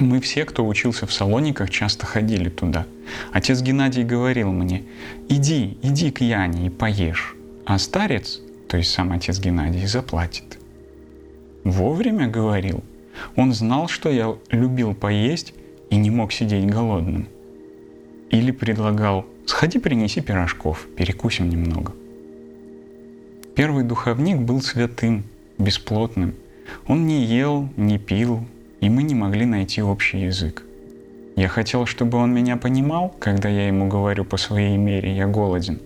Мы 0.00 0.20
все, 0.20 0.44
кто 0.44 0.66
учился 0.66 1.06
в 1.06 1.12
Салониках, 1.12 1.70
часто 1.70 2.06
ходили 2.06 2.48
туда. 2.48 2.86
Отец 3.32 3.62
Геннадий 3.62 4.02
говорил 4.02 4.50
мне, 4.50 4.82
иди, 5.28 5.78
иди 5.80 6.10
к 6.10 6.22
Яне 6.22 6.66
и 6.66 6.70
поешь. 6.70 7.36
А 7.64 7.78
старец, 7.78 8.40
то 8.66 8.76
есть 8.76 8.90
сам 8.90 9.12
отец 9.12 9.38
Геннадий, 9.38 9.86
заплатит. 9.86 10.58
Вовремя 11.62 12.26
говорил. 12.26 12.82
Он 13.36 13.52
знал, 13.52 13.86
что 13.86 14.10
я 14.10 14.34
любил 14.50 14.92
поесть 14.92 15.54
и 15.88 15.96
не 15.96 16.10
мог 16.10 16.32
сидеть 16.32 16.66
голодным. 16.66 17.28
Или 18.34 18.50
предлагал, 18.50 19.26
сходи 19.46 19.78
принеси 19.78 20.20
пирожков, 20.20 20.88
перекусим 20.96 21.48
немного. 21.48 21.92
Первый 23.54 23.84
духовник 23.84 24.38
был 24.38 24.60
святым, 24.60 25.22
бесплотным. 25.56 26.34
Он 26.88 27.06
не 27.06 27.24
ел, 27.24 27.68
не 27.76 27.96
пил, 27.96 28.44
и 28.80 28.88
мы 28.88 29.04
не 29.04 29.14
могли 29.14 29.44
найти 29.46 29.82
общий 29.82 30.22
язык. 30.22 30.64
Я 31.36 31.46
хотел, 31.46 31.86
чтобы 31.86 32.18
он 32.18 32.34
меня 32.34 32.56
понимал, 32.56 33.14
когда 33.20 33.48
я 33.48 33.68
ему 33.68 33.86
говорю 33.86 34.24
по 34.24 34.36
своей 34.36 34.76
мере 34.78 35.14
«я 35.14 35.28
голоден», 35.28 35.78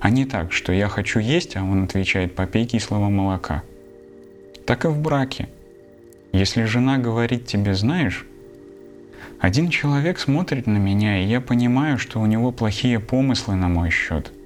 а 0.00 0.08
не 0.08 0.24
так, 0.24 0.52
что 0.52 0.72
я 0.72 0.88
хочу 0.88 1.18
есть, 1.18 1.54
а 1.54 1.62
он 1.62 1.84
отвечает 1.84 2.34
«попей 2.34 2.64
кислого 2.64 3.10
молока». 3.10 3.62
Так 4.64 4.86
и 4.86 4.88
в 4.88 4.98
браке. 4.98 5.50
Если 6.32 6.64
жена 6.64 6.96
говорит 6.96 7.44
тебе 7.46 7.74
«знаешь», 7.74 8.24
один 9.40 9.70
человек 9.70 10.18
смотрит 10.18 10.66
на 10.66 10.78
меня, 10.78 11.22
и 11.22 11.26
я 11.26 11.40
понимаю, 11.40 11.98
что 11.98 12.20
у 12.20 12.26
него 12.26 12.52
плохие 12.52 13.00
помыслы 13.00 13.56
на 13.56 13.68
мой 13.68 13.90
счет– 13.90 14.32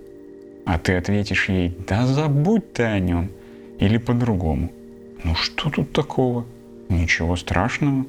а 0.65 0.79
ты 0.79 0.97
ответишь 0.97 1.49
ей, 1.49 1.77
да 1.87 2.07
забудь 2.07 2.73
ты 2.73 2.85
о 2.85 2.99
нем. 2.99 3.31
Или 3.79 3.99
по-другому. 3.99 4.73
Ну 5.23 5.35
что 5.35 5.69
тут 5.69 5.93
такого? 5.93 6.47
Ничего 6.89 7.37
страшного. 7.37 8.07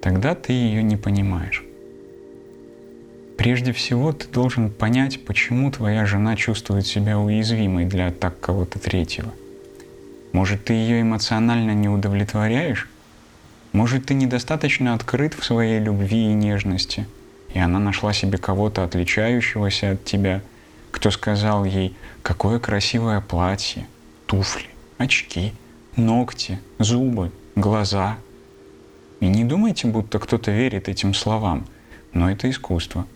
Тогда 0.00 0.34
ты 0.34 0.52
ее 0.52 0.82
не 0.82 0.96
понимаешь. 0.96 1.64
Прежде 3.36 3.72
всего 3.72 4.12
ты 4.12 4.26
должен 4.28 4.70
понять, 4.70 5.24
почему 5.24 5.70
твоя 5.70 6.06
жена 6.06 6.36
чувствует 6.36 6.86
себя 6.86 7.18
уязвимой 7.18 7.84
для 7.84 8.08
атак 8.08 8.38
кого-то 8.38 8.78
третьего. 8.78 9.32
Может, 10.32 10.64
ты 10.64 10.74
ее 10.74 11.00
эмоционально 11.00 11.72
не 11.72 11.88
удовлетворяешь? 11.88 12.88
Может, 13.72 14.06
ты 14.06 14.14
недостаточно 14.14 14.94
открыт 14.94 15.34
в 15.34 15.44
своей 15.44 15.78
любви 15.78 16.30
и 16.30 16.34
нежности, 16.34 17.06
и 17.54 17.58
она 17.58 17.78
нашла 17.78 18.12
себе 18.12 18.38
кого-то 18.38 18.84
отличающегося 18.84 19.92
от 19.92 20.04
тебя– 20.04 20.42
кто 20.90 21.10
сказал 21.10 21.64
ей, 21.64 21.96
какое 22.22 22.58
красивое 22.58 23.20
платье, 23.20 23.86
туфли, 24.26 24.68
очки, 24.98 25.52
ногти, 25.96 26.58
зубы, 26.78 27.32
глаза. 27.54 28.18
И 29.20 29.26
не 29.28 29.44
думайте, 29.44 29.86
будто 29.86 30.18
кто-то 30.18 30.50
верит 30.50 30.88
этим 30.88 31.14
словам, 31.14 31.66
но 32.12 32.30
это 32.30 32.48
искусство. 32.50 33.06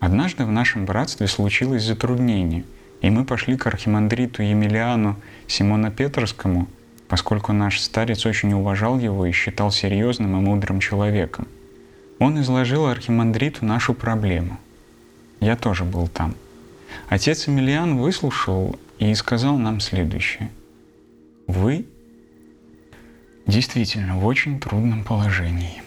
Однажды 0.00 0.44
в 0.44 0.50
нашем 0.50 0.84
братстве 0.84 1.28
случилось 1.28 1.84
затруднение, 1.84 2.64
и 3.00 3.10
мы 3.10 3.24
пошли 3.24 3.56
к 3.56 3.66
архимандриту 3.66 4.42
Емельяну 4.42 5.16
Симона 5.46 5.90
Петровскому, 5.90 6.68
поскольку 7.12 7.52
наш 7.52 7.78
старец 7.78 8.26
очень 8.26 8.52
уважал 8.54 8.98
его 8.98 9.26
и 9.26 9.30
считал 9.30 9.70
серьезным 9.70 10.36
и 10.36 10.40
мудрым 10.40 10.80
человеком. 10.80 11.46
Он 12.18 12.40
изложил 12.40 12.86
архимандриту 12.86 13.64
нашу 13.64 13.94
проблему– 13.94 14.58
я 15.42 15.56
тоже 15.56 15.82
был 15.82 16.06
там. 16.06 16.36
Отец 17.08 17.48
Емельян 17.48 17.98
выслушал 17.98 18.78
и 19.00 19.12
сказал 19.16 19.58
нам 19.58 19.80
следующее. 19.80 20.52
Вы 21.48 21.84
действительно 23.44 24.18
в 24.18 24.24
очень 24.24 24.60
трудном 24.60 25.02
положении. 25.02 25.82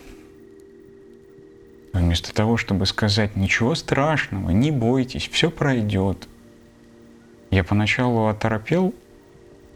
Вместо 1.93 2.33
того, 2.33 2.57
чтобы 2.57 2.85
сказать 2.85 3.37
ничего 3.37 3.75
страшного, 3.75 4.49
не 4.49 4.71
бойтесь, 4.71 5.29
все 5.29 5.49
пройдет. 5.49 6.27
Я 7.49 7.63
поначалу 7.63 8.27
оторопел, 8.27 8.93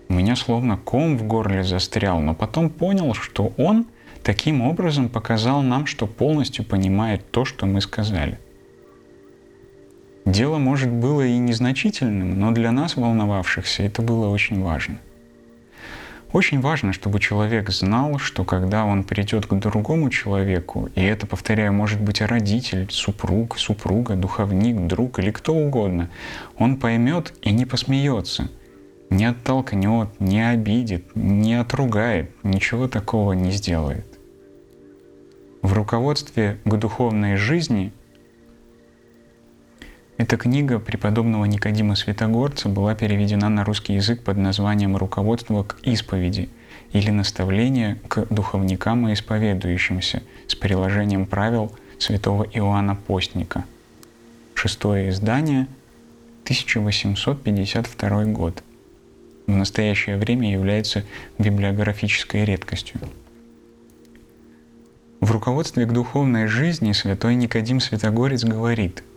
у 0.10 0.14
меня 0.14 0.36
словно 0.36 0.76
ком 0.76 1.18
в 1.18 1.24
горле 1.24 1.64
застрял, 1.64 2.20
но 2.20 2.36
потом 2.36 2.70
понял, 2.70 3.14
что 3.14 3.54
он 3.58 3.86
таким 4.24 4.62
образом 4.62 5.08
показал 5.08 5.62
нам, 5.62 5.86
что 5.86 6.08
полностью 6.08 6.66
понимает 6.66 7.32
то, 7.32 7.46
что 7.46 7.66
мы 7.66 7.80
сказали– 7.80 8.38
Дело, 10.30 10.60
может, 10.60 10.92
было 10.92 11.26
и 11.26 11.38
незначительным, 11.40 12.40
но 12.40 12.52
для 12.52 12.72
нас, 12.72 12.98
волновавшихся, 12.98 13.82
это 13.82 14.04
было 14.04 14.28
очень 14.28 14.62
важно. 14.62 15.00
Очень 16.34 16.62
важно, 16.62 16.94
чтобы 16.94 17.20
человек 17.20 17.72
знал, 17.72 18.20
что 18.20 18.44
когда 18.44 18.86
он 18.86 19.04
придет 19.04 19.48
к 19.48 19.54
другому 19.56 20.12
человеку, 20.12 20.90
и 20.94 21.02
это, 21.02 21.26
повторяю, 21.26 21.74
может 21.74 22.00
быть 22.00 22.22
родитель, 22.22 22.86
супруг, 22.92 23.58
супруга, 23.58 24.16
духовник, 24.16 24.86
друг 24.86 25.18
или 25.18 25.32
кто 25.32 25.56
угодно, 25.56 26.12
он 26.60 26.78
поймет 26.78 27.34
и 27.42 27.52
не 27.52 27.66
посмеется, 27.66 28.52
не 29.10 29.26
оттолкнет, 29.26 30.10
не 30.20 30.48
обидит, 30.48 31.16
не 31.16 31.56
отругает, 31.56 32.32
ничего 32.44 32.88
такого 32.88 33.34
не 33.34 33.52
сделает. 33.52 34.06
В 35.62 35.74
руководстве 35.74 36.58
к 36.64 36.76
духовной 36.76 37.36
жизни 37.36 37.92
эта 40.18 40.38
книга 40.38 40.80
преподобного 40.80 41.46
Никодима 41.46 41.96
Святогорца 41.96 42.70
была 42.70 42.94
переведена 42.94 43.50
на 43.50 43.64
русский 43.64 43.94
язык 43.94 44.22
под 44.24 44.38
названием 44.38 44.96
«Руководство 44.96 45.64
к 45.64 45.78
исповеди» 45.84 46.50
или 46.92 47.10
«Наставление 47.10 47.96
к 48.08 48.26
духовникам 48.30 49.08
и 49.08 49.14
исповедующимся» 49.14 50.22
с 50.48 50.56
приложением 50.56 51.26
правил 51.26 51.72
святого 52.00 52.44
Иоанна 52.44 52.96
Постника. 52.96 53.66
Шестое 54.54 55.10
издание, 55.10 55.68
1852 56.44 58.26
год. 58.26 58.64
В 59.50 59.56
настоящее 59.56 60.18
время 60.18 60.52
является 60.52 61.04
библиографической 61.38 62.46
редкостью. 62.46 63.00
В 65.20 65.32
руководстве 65.32 65.86
к 65.86 65.92
духовной 65.92 66.48
жизни 66.48 66.94
святой 66.94 67.36
Никодим 67.36 67.80
Святогорец 67.80 68.44
говорит– 68.44 69.04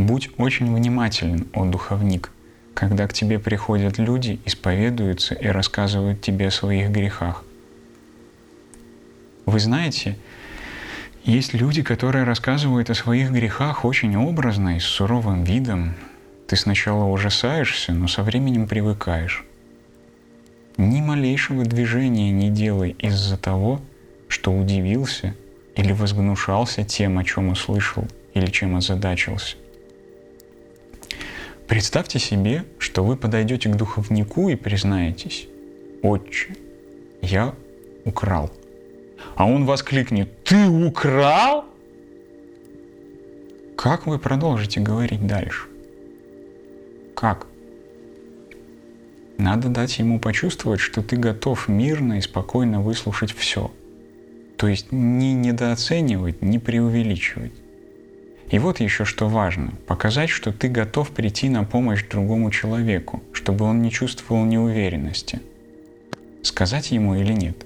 Будь 0.00 0.30
очень 0.38 0.74
внимателен, 0.74 1.46
о 1.52 1.66
духовник, 1.66 2.30
когда 2.72 3.06
к 3.06 3.12
тебе 3.12 3.38
приходят 3.38 3.98
люди, 3.98 4.40
исповедуются 4.46 5.34
и 5.34 5.46
рассказывают 5.48 6.22
тебе 6.22 6.48
о 6.48 6.50
своих 6.50 6.90
грехах. 6.90 7.44
Вы 9.44 9.60
знаете, 9.60 10.16
есть 11.22 11.52
люди, 11.52 11.82
которые 11.82 12.24
рассказывают 12.24 12.88
о 12.88 12.94
своих 12.94 13.30
грехах 13.30 13.84
очень 13.84 14.16
образно 14.16 14.78
и 14.78 14.80
с 14.80 14.84
суровым 14.84 15.44
видом. 15.44 15.94
Ты 16.46 16.56
сначала 16.56 17.04
ужасаешься, 17.04 17.92
но 17.92 18.08
со 18.08 18.22
временем 18.22 18.66
привыкаешь. 18.66 19.44
Ни 20.76 21.00
малейшего 21.00 21.64
движения 21.64 22.30
не 22.30 22.50
делай 22.50 22.96
из-за 22.98 23.36
того, 23.36 23.80
что 24.28 24.52
удивился 24.52 25.34
или 25.76 25.92
возгнушался 25.92 26.84
тем, 26.84 27.18
о 27.18 27.24
чем 27.24 27.50
услышал 27.50 28.06
или 28.34 28.46
чем 28.46 28.76
озадачился. 28.76 29.56
Представьте 31.66 32.18
себе, 32.18 32.64
что 32.78 33.04
вы 33.04 33.16
подойдете 33.16 33.68
к 33.68 33.76
духовнику 33.76 34.48
и 34.48 34.56
признаетесь, 34.56 35.46
«Отче, 36.02 36.56
я 37.22 37.54
украл». 38.04 38.50
А 39.36 39.46
он 39.46 39.66
воскликнет, 39.66 40.42
«Ты 40.44 40.66
украл?» 40.68 41.66
Как 43.76 44.06
вы 44.06 44.18
продолжите 44.18 44.78
говорить 44.78 45.26
дальше? 45.26 45.66
Как? 47.14 47.46
Надо 49.40 49.70
дать 49.70 49.98
ему 49.98 50.20
почувствовать, 50.20 50.80
что 50.80 51.00
ты 51.02 51.16
готов 51.16 51.66
мирно 51.66 52.18
и 52.18 52.20
спокойно 52.20 52.82
выслушать 52.82 53.32
все. 53.32 53.72
То 54.58 54.68
есть 54.68 54.92
не 54.92 55.32
недооценивать, 55.32 56.42
не 56.42 56.58
преувеличивать. 56.58 57.52
И 58.50 58.58
вот 58.58 58.80
еще 58.80 59.06
что 59.06 59.30
важно– 59.30 59.72
показать, 59.86 60.28
что 60.28 60.52
ты 60.52 60.68
готов 60.68 61.08
прийти 61.12 61.48
на 61.48 61.64
помощь 61.64 62.04
другому 62.06 62.50
человеку, 62.50 63.22
чтобы 63.32 63.64
он 63.64 63.80
не 63.80 63.90
чувствовал 63.90 64.44
неуверенности. 64.44 65.40
Сказать 66.42 66.90
ему 66.90 67.14
или 67.14 67.32
нет? 67.32 67.64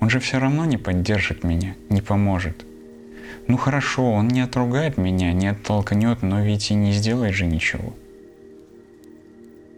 Он 0.00 0.10
же 0.10 0.18
все 0.18 0.40
равно 0.40 0.64
не 0.64 0.78
поддержит 0.78 1.44
меня, 1.44 1.76
не 1.90 2.00
поможет. 2.00 2.64
Ну 3.46 3.56
хорошо, 3.56 4.10
он 4.10 4.26
не 4.26 4.40
отругает 4.40 4.98
меня, 4.98 5.32
не 5.32 5.46
оттолкнет, 5.46 6.22
но 6.22 6.42
ведь 6.42 6.72
и 6.72 6.74
не 6.74 6.90
сделает 6.90 7.34
же 7.34 7.46
ничего. 7.46 7.94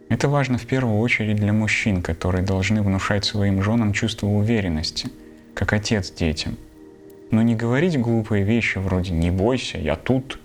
Это 0.09 0.29
важно 0.29 0.57
в 0.57 0.65
первую 0.65 0.99
очередь 0.99 1.35
для 1.35 1.53
мужчин, 1.53 2.01
которые 2.01 2.43
должны 2.43 2.81
внушать 2.81 3.25
своим 3.25 3.61
женам 3.61 3.93
чувство 3.93 4.27
уверенности, 4.27 5.09
как 5.53 5.73
отец 5.73 6.11
детям– 6.11 6.57
но 7.31 7.41
не 7.41 7.55
говорить 7.55 7.99
глупые 7.99 8.43
вещи 8.43 8.77
вроде 8.77 9.11
«не 9.11 9.31
бойся, 9.31 9.77
я 9.77 9.95
тут» 9.95 10.39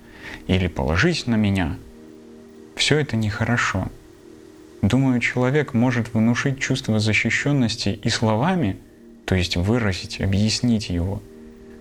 или 0.46 0.66
«положись 0.66 1.27
на 1.27 1.37
меня». 1.37 1.77
Все 2.75 2.98
это 2.98 3.16
нехорошо. 3.16 3.88
Думаю, 4.81 5.20
человек 5.20 5.75
может 5.75 6.12
внушить 6.12 6.59
чувство 6.59 6.98
защищенности 6.98 8.01
и 8.03 8.09
словами, 8.09 8.79
то 9.25 9.35
есть 9.37 9.57
выразить, 9.57 10.20
объяснить 10.20 10.90
его. 10.90 11.22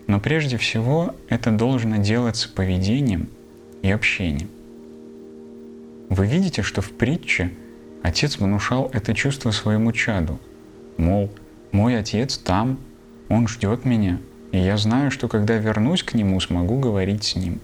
Но 0.06 0.20
прежде 0.20 0.58
всего 0.58 1.16
это 1.30 1.50
должно 1.50 1.98
делаться 1.98 2.50
поведением 2.50 3.30
и 3.82 3.90
общением. 3.90 4.50
Вы 6.10 6.28
видите, 6.28 6.62
что 6.62 6.82
в 6.82 6.92
притче 6.92 7.52
отец 8.04 8.38
внушал 8.38 8.90
это 8.94 9.14
чувство 9.14 9.52
своему 9.52 9.92
чаду. 9.92 10.40
Мол, 10.98 11.30
мой 11.72 11.98
отец 11.98 12.38
там, 12.38 12.80
он 13.30 13.48
ждет 13.48 13.86
меня, 13.86 14.20
и 14.52 14.60
я 14.60 14.78
знаю, 14.78 15.12
что 15.12 15.28
когда 15.28 15.58
вернусь 15.58 16.04
к 16.04 16.14
нему, 16.14 16.40
смогу 16.40 16.80
говорить 16.80 17.24
с 17.24 17.36
ним. 17.36 17.60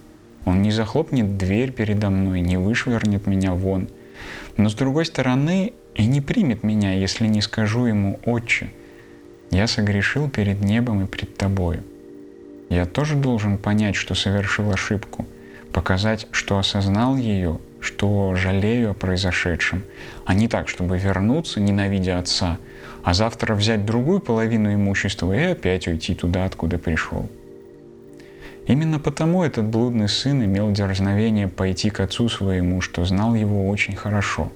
Он 0.45 0.61
не 0.61 0.71
захлопнет 0.71 1.37
дверь 1.37 1.71
передо 1.71 2.09
мной, 2.09 2.39
не 2.39 2.57
вышвырнет 2.57 3.27
меня 3.27 3.53
вон. 3.53 3.89
Но 4.55 4.69
с 4.69 4.73
другой 4.75 5.05
стороны, 5.05 5.73
и 5.93 6.05
не 6.05 6.21
примет 6.21 6.63
меня, 6.63 6.93
если 6.93 7.27
не 7.27 7.41
скажу 7.41 7.85
ему 7.85 8.19
«Отче, 8.25 8.71
я 9.51 9.67
согрешил 9.67 10.29
перед 10.29 10.61
небом 10.61 11.03
и 11.03 11.05
пред 11.05 11.35
тобою». 11.35 11.83
Я 12.69 12.85
тоже 12.85 13.15
должен 13.15 13.57
понять, 13.57 13.95
что 13.95 14.15
совершил 14.15 14.71
ошибку, 14.71 15.25
показать, 15.73 16.27
что 16.31 16.57
осознал 16.57 17.17
ее, 17.17 17.59
что 17.87 18.35
жалею 18.35 18.91
о 18.91 18.93
произошедшем, 18.93 19.83
а 20.25 20.33
не 20.33 20.49
так, 20.49 20.67
чтобы 20.67 20.97
вернуться, 20.97 21.61
ненавидя 21.61 22.19
отца, 22.19 22.57
а 23.01 23.13
завтра 23.13 23.55
взять 23.55 23.85
другую 23.85 24.19
половину 24.19 24.73
имущества 24.73 25.31
и 25.31 25.51
опять 25.53 25.87
уйти 25.87 26.13
туда, 26.13 26.43
откуда 26.43 26.77
пришел. 26.77 27.29
Именно 28.65 28.99
потому 28.99 29.45
этот 29.45 29.65
блудный 29.67 30.09
сын 30.09 30.43
имел 30.43 30.69
дерзновение 30.71 31.47
пойти 31.47 31.89
к 31.89 32.01
отцу 32.01 32.27
своему, 32.27 32.81
что 32.81 33.05
знал 33.05 33.33
его 33.35 33.69
очень 33.69 33.95
хорошо. 33.95 34.51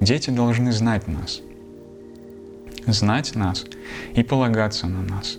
Дети 0.00 0.30
должны 0.30 0.72
знать 0.72 1.06
нас. 1.06 1.40
Знать 2.88 3.36
нас 3.36 3.64
и 4.16 4.24
полагаться 4.24 4.88
на 4.88 5.02
нас. 5.02 5.38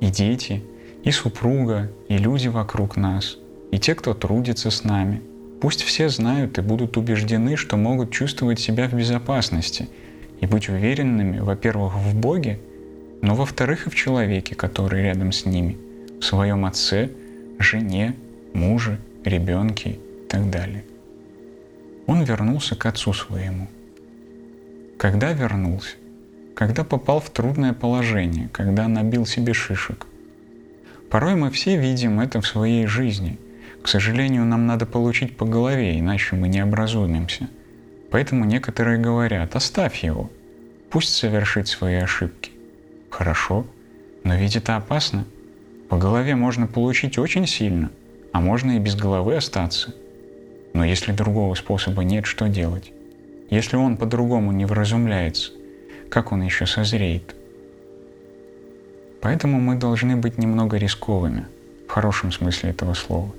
И 0.00 0.06
дети, 0.06 0.64
и 1.04 1.12
супруга, 1.12 1.92
и 2.08 2.18
люди 2.18 2.48
вокруг 2.48 2.96
нас, 2.96 3.36
и 3.70 3.78
те, 3.78 3.94
кто 3.94 4.12
трудится 4.12 4.72
с 4.72 4.82
нами. 4.82 5.22
Пусть 5.60 5.82
все 5.82 6.08
знают 6.08 6.58
и 6.58 6.62
будут 6.62 6.96
убеждены, 6.96 7.56
что 7.56 7.76
могут 7.76 8.10
чувствовать 8.10 8.60
себя 8.60 8.88
в 8.88 8.94
безопасности 8.94 9.88
и 10.40 10.46
быть 10.46 10.68
уверенными, 10.68 11.38
во-первых, 11.38 11.94
в 11.96 12.14
Боге, 12.14 12.60
но 13.22 13.34
во-вторых, 13.34 13.86
и 13.86 13.90
в 13.90 13.94
человеке, 13.94 14.54
который 14.54 15.02
рядом 15.02 15.32
с 15.32 15.46
ними– 15.46 15.78
в 16.20 16.24
своем 16.24 16.64
отце, 16.64 17.10
жене, 17.58 18.14
муже, 18.54 18.98
ребенке 19.24 19.90
и 19.90 20.28
так 20.28 20.50
далее. 20.50 20.84
Он 22.06 22.22
вернулся 22.22 22.76
к 22.76 22.86
отцу 22.86 23.12
своему. 23.12 23.68
Когда 24.98 25.32
вернулся? 25.32 25.96
Когда 26.54 26.84
попал 26.84 27.20
в 27.20 27.30
трудное 27.30 27.74
положение, 27.74 28.48
когда 28.52 28.88
набил 28.88 29.26
себе 29.26 29.52
шишек. 29.52 30.06
Порой 31.10 31.34
мы 31.34 31.50
все 31.50 31.76
видим 31.76 32.20
это 32.20 32.40
в 32.40 32.46
своей 32.46 32.86
жизни. 32.86 33.38
К 33.86 33.88
сожалению, 33.88 34.44
нам 34.44 34.66
надо 34.66 34.84
получить 34.84 35.38
по 35.38 35.46
голове, 35.46 35.98
иначе 35.98 36.36
мы 36.36 36.48
не 36.48 36.60
образумимся. 36.60 37.48
Поэтому 38.10 38.44
некоторые 38.44 38.98
говорят, 38.98 39.56
оставь 39.56 40.04
его, 40.04 40.30
пусть 40.90 41.14
совершит 41.14 41.68
свои 41.68 41.94
ошибки. 41.94 42.50
Хорошо, 43.08 43.64
но 44.24 44.34
ведь 44.34 44.56
это 44.56 44.76
опасно– 44.76 45.24
по 45.88 45.98
голове 45.98 46.34
можно 46.34 46.66
получить 46.66 47.16
очень 47.16 47.46
сильно, 47.46 47.90
а 48.32 48.40
можно 48.40 48.72
и 48.72 48.80
без 48.80 48.96
головы 48.96 49.36
остаться. 49.36 49.94
Но 50.72 50.84
если 50.84 51.12
другого 51.12 51.54
способа 51.54 52.02
нет, 52.02 52.26
что 52.26 52.48
делать? 52.48 52.92
Если 53.50 53.76
он 53.76 53.96
по-другому 53.96 54.50
не 54.50 54.64
вразумляется, 54.64 55.52
как 56.10 56.32
он 56.32 56.42
еще 56.42 56.66
созреет? 56.66 57.36
Поэтому 59.20 59.60
мы 59.60 59.76
должны 59.76 60.16
быть 60.16 60.38
немного 60.38 60.76
рисковыми, 60.76 61.46
в 61.86 61.92
хорошем 61.92 62.32
смысле 62.32 62.70
этого 62.70 62.94
слова, 62.94 63.32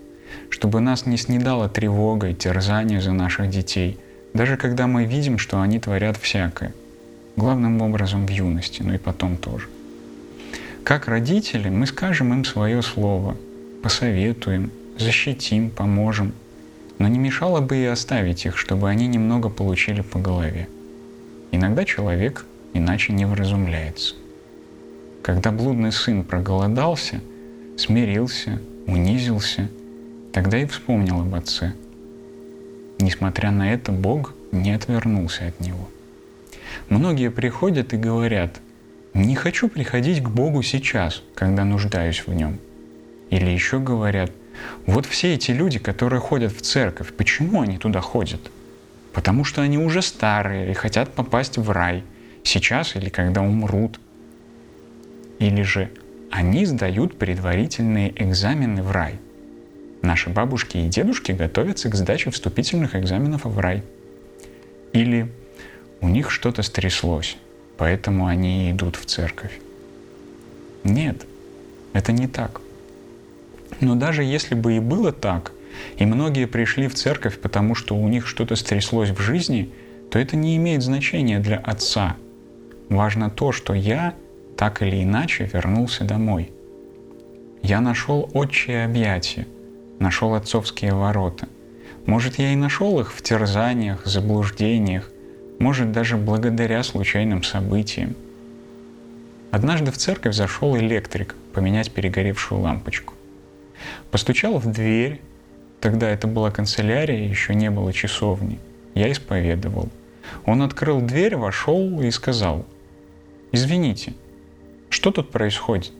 чтобы 0.49 0.79
нас 0.79 1.05
не 1.05 1.17
снедала 1.17 1.69
тревога 1.69 2.29
и 2.29 2.33
терзание 2.33 3.01
за 3.01 3.13
наших 3.13 3.49
детей, 3.49 3.97
даже 4.33 4.57
когда 4.57 4.87
мы 4.87 5.05
видим, 5.05 5.37
что 5.37 5.61
они 5.61 5.79
творят 5.79 6.17
всякое, 6.17 6.73
главным 7.35 7.81
образом 7.81 8.25
в 8.25 8.29
юности, 8.29 8.81
но 8.81 8.93
и 8.93 8.97
потом 8.97 9.37
тоже. 9.37 9.67
Как 10.83 11.07
родители 11.07 11.69
мы 11.69 11.85
скажем 11.85 12.33
им 12.33 12.45
свое 12.45 12.81
слово, 12.81 13.35
посоветуем, 13.83 14.71
защитим, 14.97 15.69
поможем. 15.69 16.33
Но 16.99 17.07
не 17.07 17.19
мешало 17.19 17.61
бы 17.61 17.77
и 17.77 17.85
оставить 17.85 18.45
их, 18.45 18.57
чтобы 18.57 18.89
они 18.89 19.07
немного 19.07 19.49
получили 19.49 20.01
по 20.01 20.17
голове. 20.17 20.67
Иногда 21.51 21.85
человек 21.85 22.45
иначе 22.73 23.13
не 23.13 23.25
вразумляется. 23.25 24.15
Когда 25.21 25.51
блудный 25.51 25.91
сын 25.91 26.23
проголодался, 26.23 27.21
смирился, 27.77 28.61
унизился, 28.87 29.69
тогда 30.37 30.59
и 30.59 30.65
вспомнил 30.65 31.21
об 31.21 31.33
отце. 31.33 31.73
Несмотря 32.99 33.49
на 33.49 33.73
это, 33.73 33.91
Бог 33.91 34.35
не 34.51 34.71
отвернулся 34.71 35.47
от 35.47 35.59
него. 35.59 35.89
Многие 36.89 37.31
приходят 37.31 37.93
и 37.93 37.97
говорят– 37.97 38.61
не 39.17 39.33
хочу 39.33 39.67
приходить 39.67 40.21
к 40.21 40.29
Богу 40.29 40.61
сейчас, 40.61 41.23
когда 41.33 41.65
нуждаюсь 41.65 42.27
в 42.27 42.31
Нем. 42.31 42.59
Или 43.31 43.49
еще 43.49 43.79
говорят, 43.79 44.31
вот 44.85 45.07
все 45.07 45.33
эти 45.33 45.49
люди, 45.49 45.79
которые 45.79 46.19
ходят 46.19 46.51
в 46.51 46.61
церковь, 46.61 47.11
почему 47.13 47.61
они 47.61 47.79
туда 47.79 47.99
ходят? 47.99 48.51
Потому 49.13 49.43
что 49.43 49.63
они 49.63 49.79
уже 49.79 50.03
старые 50.03 50.69
и 50.69 50.75
хотят 50.75 51.15
попасть 51.15 51.57
в 51.57 51.71
рай, 51.71 52.03
сейчас 52.43 52.95
или 52.95 53.09
когда 53.09 53.41
умрут. 53.41 53.99
Или 55.39 55.63
же 55.63 55.89
они 56.29 56.67
сдают 56.67 57.17
предварительные 57.17 58.13
экзамены 58.21 58.83
в 58.83 58.91
рай. 58.91 59.15
Наши 60.07 60.29
бабушки 60.29 60.77
и 60.77 60.87
дедушки 60.87 61.33
готовятся 61.33 61.89
к 61.89 61.95
сдаче 61.95 62.31
вступительных 62.31 62.95
экзаменов 62.95 63.43
в 63.43 63.59
рай. 63.59 63.83
Или 64.93 65.29
у 65.99 66.07
них 66.07 66.31
что-то 66.31 66.63
стряслось, 66.63 67.35
поэтому 67.75 68.25
они 68.25 68.71
идут 68.71 68.95
в 68.95 69.03
церковь. 69.03 69.59
Нет, 70.85 71.25
это 71.91 72.13
не 72.13 72.29
так. 72.29 72.61
Но 73.81 73.95
даже 73.95 74.23
если 74.23 74.55
бы 74.55 74.77
и 74.77 74.79
было 74.79 75.11
так, 75.11 75.51
и 75.97 76.05
многие 76.05 76.45
пришли 76.47 76.87
в 76.87 76.95
церковь, 76.95 77.37
потому 77.37 77.75
что 77.75 77.93
у 77.93 78.07
них 78.07 78.27
что-то 78.27 78.55
стряслось 78.55 79.09
в 79.09 79.19
жизни, 79.19 79.71
то 80.09 80.17
это 80.17 80.37
не 80.37 80.55
имеет 80.55 80.83
значения 80.83 81.39
для 81.39 81.57
отца. 81.57 82.15
Важно 82.87 83.29
то, 83.29 83.51
что 83.51 83.73
я 83.73 84.13
так 84.55 84.81
или 84.81 85.03
иначе 85.03 85.49
вернулся 85.51 86.05
домой. 86.05 86.53
Я 87.61 87.81
нашел 87.81 88.29
отчие 88.33 88.85
объятия, 88.85 89.45
нашел 89.99 90.33
отцовские 90.35 90.93
ворота. 90.93 91.47
Может, 92.05 92.39
я 92.39 92.53
и 92.53 92.55
нашел 92.55 92.99
их 92.99 93.11
в 93.11 93.21
терзаниях, 93.21 94.05
заблуждениях, 94.05 95.11
может 95.59 95.91
даже 95.91 96.17
благодаря 96.17 96.83
случайным 96.83 97.43
событиям. 97.43 98.15
Однажды 99.51 99.91
в 99.91 99.97
церковь 99.97 100.35
зашел 100.35 100.77
электрик 100.77 101.35
поменять 101.53 101.91
перегоревшую 101.91 102.61
лампочку. 102.61 103.13
Постучал 104.11 104.57
в 104.59 104.71
дверь, 104.71 105.21
тогда 105.81 106.09
это 106.09 106.27
была 106.27 106.51
канцелярия, 106.51 107.27
еще 107.27 107.55
не 107.55 107.69
было 107.69 107.93
часовни. 107.93 108.59
Я 108.93 109.11
исповедовал. 109.11 109.89
Он 110.45 110.61
открыл 110.61 111.01
дверь, 111.01 111.35
вошел 111.35 112.01
и 112.01 112.11
сказал, 112.11 112.65
«Извините, 113.51 114.13
что 114.89 115.11
тут 115.11 115.31
происходит?» 115.31 115.93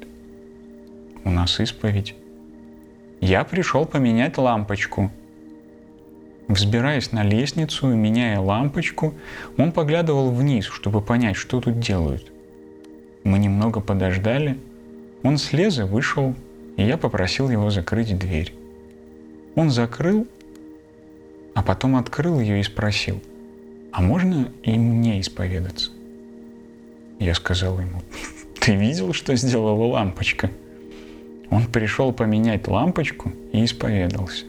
«У 1.23 1.29
нас 1.29 1.59
исповедь». 1.59 2.15
«Я 3.21 3.43
пришел 3.43 3.85
поменять 3.85 4.37
лампочку», 4.37 5.11
Взбираясь 6.47 7.11
на 7.11 7.23
лестницу 7.23 7.91
и 7.91 7.95
меняя 7.95 8.39
лампочку, 8.39 9.13
он 9.57 9.73
поглядывал 9.73 10.31
вниз, 10.31 10.65
чтобы 10.65 11.01
понять, 11.01 11.35
что 11.35 11.59
тут 11.59 11.79
делают. 11.79 12.31
Мы 13.25 13.37
немного 13.37 13.81
подождали. 13.81 14.57
Он 15.23 15.37
слез 15.37 15.77
и 15.79 15.83
вышел, 15.83 16.35
и 16.77 16.83
я 16.83 16.97
попросил 16.97 17.49
его 17.49 17.69
закрыть 17.69 18.17
дверь. 18.17 18.53
Он 19.55 19.69
закрыл, 19.69 20.25
а 21.53 21.63
потом 21.63 21.97
открыл 21.97 22.39
ее 22.39 22.61
и 22.61 22.63
спросил, 22.63 23.21
а 23.91 24.01
можно 24.01 24.49
и 24.63 24.77
мне 24.77 25.19
исповедаться? 25.19 25.91
Я 27.19 27.33
сказал 27.33 27.79
ему, 27.79 28.03
ты 28.61 28.75
видел, 28.75 29.11
что 29.11 29.35
сделала 29.35 29.83
лампочка? 29.85 30.49
Он 31.49 31.65
пришел 31.65 32.11
поменять 32.11 32.67
лампочку 32.67 33.31
и 33.53 33.63
исповедался. 33.63 34.45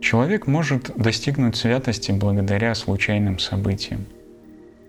Человек 0.00 0.46
может 0.46 0.90
достигнуть 0.96 1.56
святости 1.56 2.10
благодаря 2.10 2.74
случайным 2.74 3.38
событиям. 3.38 4.06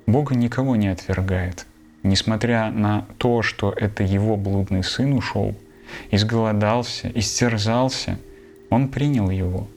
Бога 0.07 0.35
никого 0.35 0.75
не 0.75 0.87
отвергает. 0.87 1.65
Несмотря 2.03 2.71
на 2.71 3.05
то, 3.17 3.41
что 3.41 3.71
это 3.75 4.03
его 4.03 4.35
блудный 4.37 4.83
сын 4.83 5.13
ушел, 5.13 5.53
изголодался, 6.09 7.11
истерзался, 7.13 8.17
он 8.69 8.87
принял 8.87 9.29
его. 9.29 9.67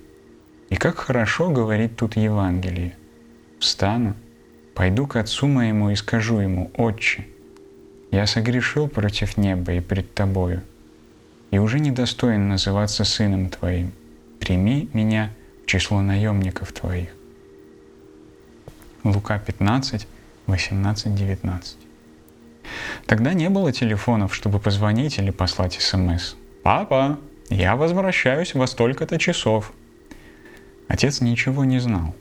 И 0.71 0.77
как 0.77 0.97
хорошо 0.97 1.51
говорит 1.51 1.97
тут 1.97 2.17
Евангелие. 2.17 2.97
встану, 3.59 4.15
пойду 4.75 5.07
к 5.07 5.17
отцу 5.17 5.47
моему 5.47 5.91
и 5.91 5.95
скажу 5.95 6.39
ему, 6.39 6.71
«Отче, 6.77 7.27
я 8.15 8.27
согрешил 8.27 8.87
против 8.87 9.37
неба 9.37 9.73
и 9.73 9.81
пред 9.81 10.15
тобою, 10.15 10.63
и 11.51 11.59
уже 11.59 11.81
недостоин 11.81 12.49
называться 12.49 13.05
сыном 13.05 13.51
твоим. 13.51 13.93
Прими 14.39 14.89
меня 14.93 15.31
в 15.63 15.67
число 15.67 16.01
наемников 16.01 16.73
твоих». 16.73 17.09
Лука 19.03 19.39
15, 19.39 20.07
18, 20.47 21.15
19. 21.15 21.77
Тогда 23.07 23.35
не 23.35 23.51
было 23.51 23.73
телефонов, 23.73 24.33
чтобы 24.33 24.61
позвонить 24.61 25.19
или 25.19 25.31
послать 25.31 25.75
СМС. 25.75 26.35
«Папа, 26.63 27.19
я 27.51 27.75
возвращаюсь 27.75 28.55
во 28.55 28.67
столько-то 28.69 29.19
часов». 29.19 29.73
Отец 30.87 31.21
ничего 31.21 31.65
не 31.65 31.81
знал. 31.81 32.15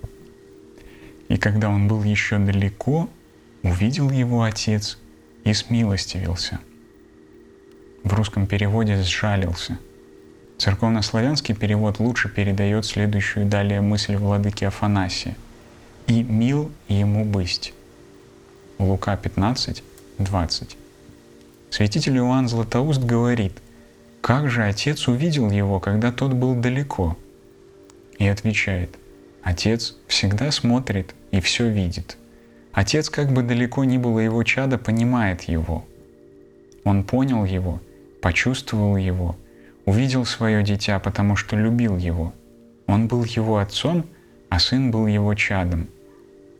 И 1.29 1.37
когда 1.37 1.69
он 1.69 1.87
был 1.87 2.03
еще 2.03 2.39
далеко, 2.39 3.09
увидел 3.61 4.09
его 4.09 4.41
отец 4.41 4.97
и 5.43 5.53
смилостивился. 5.53 6.59
В 8.03 8.13
русском 8.13 8.47
переводе 8.47 9.01
«сжалился». 9.01 9.79
Церковнославянский 10.57 11.55
перевод 11.55 11.99
лучше 11.99 12.29
передает 12.29 12.85
следующую 12.85 13.45
далее 13.45 13.81
мысль 13.81 14.15
владыки 14.15 14.65
Афанасия. 14.65 15.35
«И 16.07 16.23
мил 16.23 16.71
ему 16.87 17.25
быть». 17.25 17.73
Лука 18.77 19.15
15, 19.15 19.83
20. 20.19 20.77
Святитель 21.69 22.17
Иоанн 22.17 22.47
Златоуст 22.47 23.01
говорит, 23.01 23.53
«Как 24.21 24.49
же 24.49 24.63
отец 24.63 25.07
увидел 25.07 25.49
его, 25.49 25.79
когда 25.79 26.11
тот 26.11 26.33
был 26.33 26.55
далеко?» 26.55 27.17
И 28.19 28.27
отвечает, 28.27 28.97
«Отец 29.41 29.95
всегда 30.07 30.51
смотрит 30.51 31.15
и 31.31 31.41
все 31.41 31.69
видит. 31.69 32.17
Отец, 32.73 33.09
как 33.09 33.31
бы 33.31 33.43
далеко 33.43 33.83
ни 33.83 33.97
было 33.97 34.19
его 34.19 34.43
чада, 34.43 34.79
понимает 34.79 35.43
его. 35.43 35.85
Он 36.83 37.03
понял 37.03 37.45
его, 37.45 37.79
почувствовал 38.19 38.97
его, 38.97 39.35
увидел 39.85 40.25
свое 40.25 40.63
дитя, 40.63 40.99
потому 40.99 41.35
что 41.35 41.55
любил 41.55 41.97
его. 41.97 42.33
Он 42.87 43.07
был 43.07 43.23
его 43.23 43.59
отцом, 43.59 44.05
а 44.49 44.59
сын 44.59 44.89
был 44.89 45.05
его 45.05 45.33
чадом. 45.35 45.87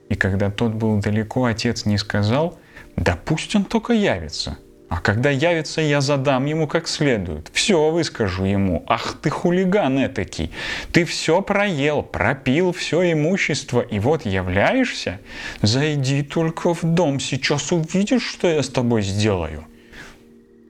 И 0.09 0.15
когда 0.15 0.51
тот 0.51 0.73
был 0.73 0.99
далеко, 0.99 1.45
отец 1.45 1.85
не 1.85 1.97
сказал, 1.97 2.59
да 2.95 3.17
пусть 3.25 3.55
он 3.55 3.65
только 3.65 3.93
явится. 3.93 4.57
А 4.93 4.99
когда 5.01 5.31
явится, 5.31 5.81
я 5.81 6.01
задам 6.01 6.45
ему 6.45 6.67
как 6.67 6.87
следует. 6.87 7.49
Все 7.51 7.89
выскажу 7.89 8.45
ему. 8.45 8.83
Ах 8.85 9.17
ты 9.19 9.31
хулиган 9.31 9.97
этакий. 9.97 10.51
Ты 10.91 11.03
все 11.03 11.41
проел, 11.41 12.03
пропил 12.03 12.73
все 12.73 13.11
имущество, 13.11 13.81
и 13.81 13.97
вот 13.97 14.23
являешься? 14.23 15.19
Зайди 15.63 16.21
только 16.21 16.75
в 16.75 16.83
дом, 16.83 17.19
сейчас 17.19 17.71
увидишь, 17.71 18.21
что 18.21 18.47
я 18.47 18.61
с 18.61 18.69
тобой 18.69 19.01
сделаю. 19.01 19.65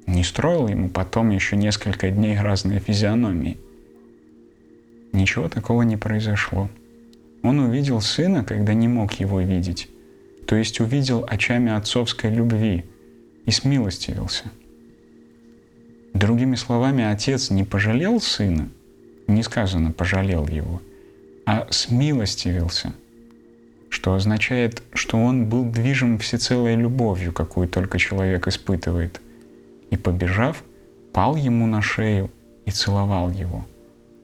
Не 0.07 0.23
строил 0.23 0.69
ему 0.69 0.87
потом 0.87 1.29
еще 1.29 1.57
несколько 1.57 2.09
дней 2.09 2.39
разные 2.39 2.79
физиономии. 2.79 3.57
Ничего 5.11 5.49
такого 5.49 5.81
не 5.81 5.97
произошло. 5.97 6.69
Он 7.41 7.59
увидел 7.59 7.99
сына, 7.99 8.45
когда 8.45 8.73
не 8.73 8.87
мог 8.87 9.15
его 9.15 9.41
видеть 9.41 9.89
то 10.45 10.57
есть 10.57 10.79
увидел 10.81 11.25
очами 11.27 11.71
отцовской 11.71 12.29
любви 12.29 12.83
и 13.45 13.51
смилостивился. 13.51 14.45
Другими 16.13 16.55
словами, 16.55 17.03
отец 17.03 17.49
не 17.49 17.63
пожалел 17.63 18.21
сына, 18.21 18.69
не 19.27 19.43
сказано 19.43 19.91
пожалел 19.91 20.47
его, 20.47 20.81
а 21.45 21.67
смилостивился, 21.71 22.93
что 23.89 24.13
означает, 24.13 24.83
что 24.93 25.17
он 25.17 25.45
был 25.45 25.65
движим 25.65 26.19
всецелой 26.19 26.75
любовью, 26.75 27.33
какую 27.33 27.67
только 27.67 27.97
человек 27.97 28.47
испытывает, 28.47 29.21
и, 29.89 29.97
побежав, 29.97 30.63
пал 31.11 31.35
ему 31.35 31.67
на 31.67 31.81
шею 31.81 32.31
и 32.65 32.71
целовал 32.71 33.31
его. 33.31 33.65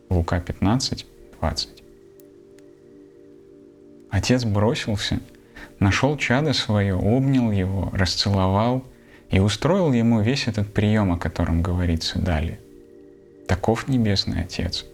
Лука 0.10 0.40
15, 0.40 1.06
20. 1.40 1.84
Отец 4.12 4.44
бросился— 4.44 5.20
нашел 5.80 6.18
чадо 6.18 6.54
свое, 6.54 6.96
обнял 6.96 7.52
его, 7.52 7.90
расцеловал 7.94 8.84
и 9.30 9.40
устроил 9.40 9.94
ему 9.94 10.22
весь 10.22 10.48
этот 10.48 10.74
прием, 10.74 11.12
о 11.12 11.18
котором 11.18 11.62
говорится 11.62 12.20
далее. 12.20 12.60
Таков 13.48 13.88
Небесный 13.88 14.42
Отец. 14.42 14.86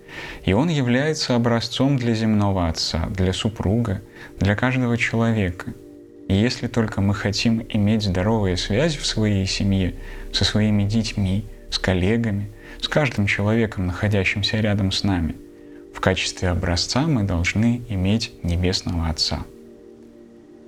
И 0.45 0.53
Он 0.53 0.69
является 0.69 1.35
образцом 1.35 1.97
для 1.97 2.13
земного 2.13 2.67
Отца, 2.67 3.07
для 3.09 3.33
супруга, 3.33 4.01
для 4.39 4.55
каждого 4.55 4.97
человека. 4.97 5.73
И 6.27 6.33
если 6.33 6.67
только 6.67 7.01
мы 7.01 7.13
хотим 7.13 7.65
иметь 7.69 8.03
здоровые 8.03 8.57
связи 8.57 8.97
в 8.97 9.05
своей 9.05 9.45
семье, 9.45 9.95
со 10.31 10.45
своими 10.45 10.83
детьми, 10.83 11.45
с 11.69 11.77
коллегами, 11.77 12.49
с 12.81 12.87
каждым 12.87 13.27
человеком, 13.27 13.87
находящимся 13.87 14.59
рядом 14.59 14.91
с 14.91 15.03
нами, 15.03 15.35
в 15.93 15.99
качестве 15.99 16.49
образца 16.49 17.01
мы 17.07 17.23
должны 17.23 17.81
иметь 17.89 18.31
Небесного 18.43 19.09
Отца– 19.09 19.45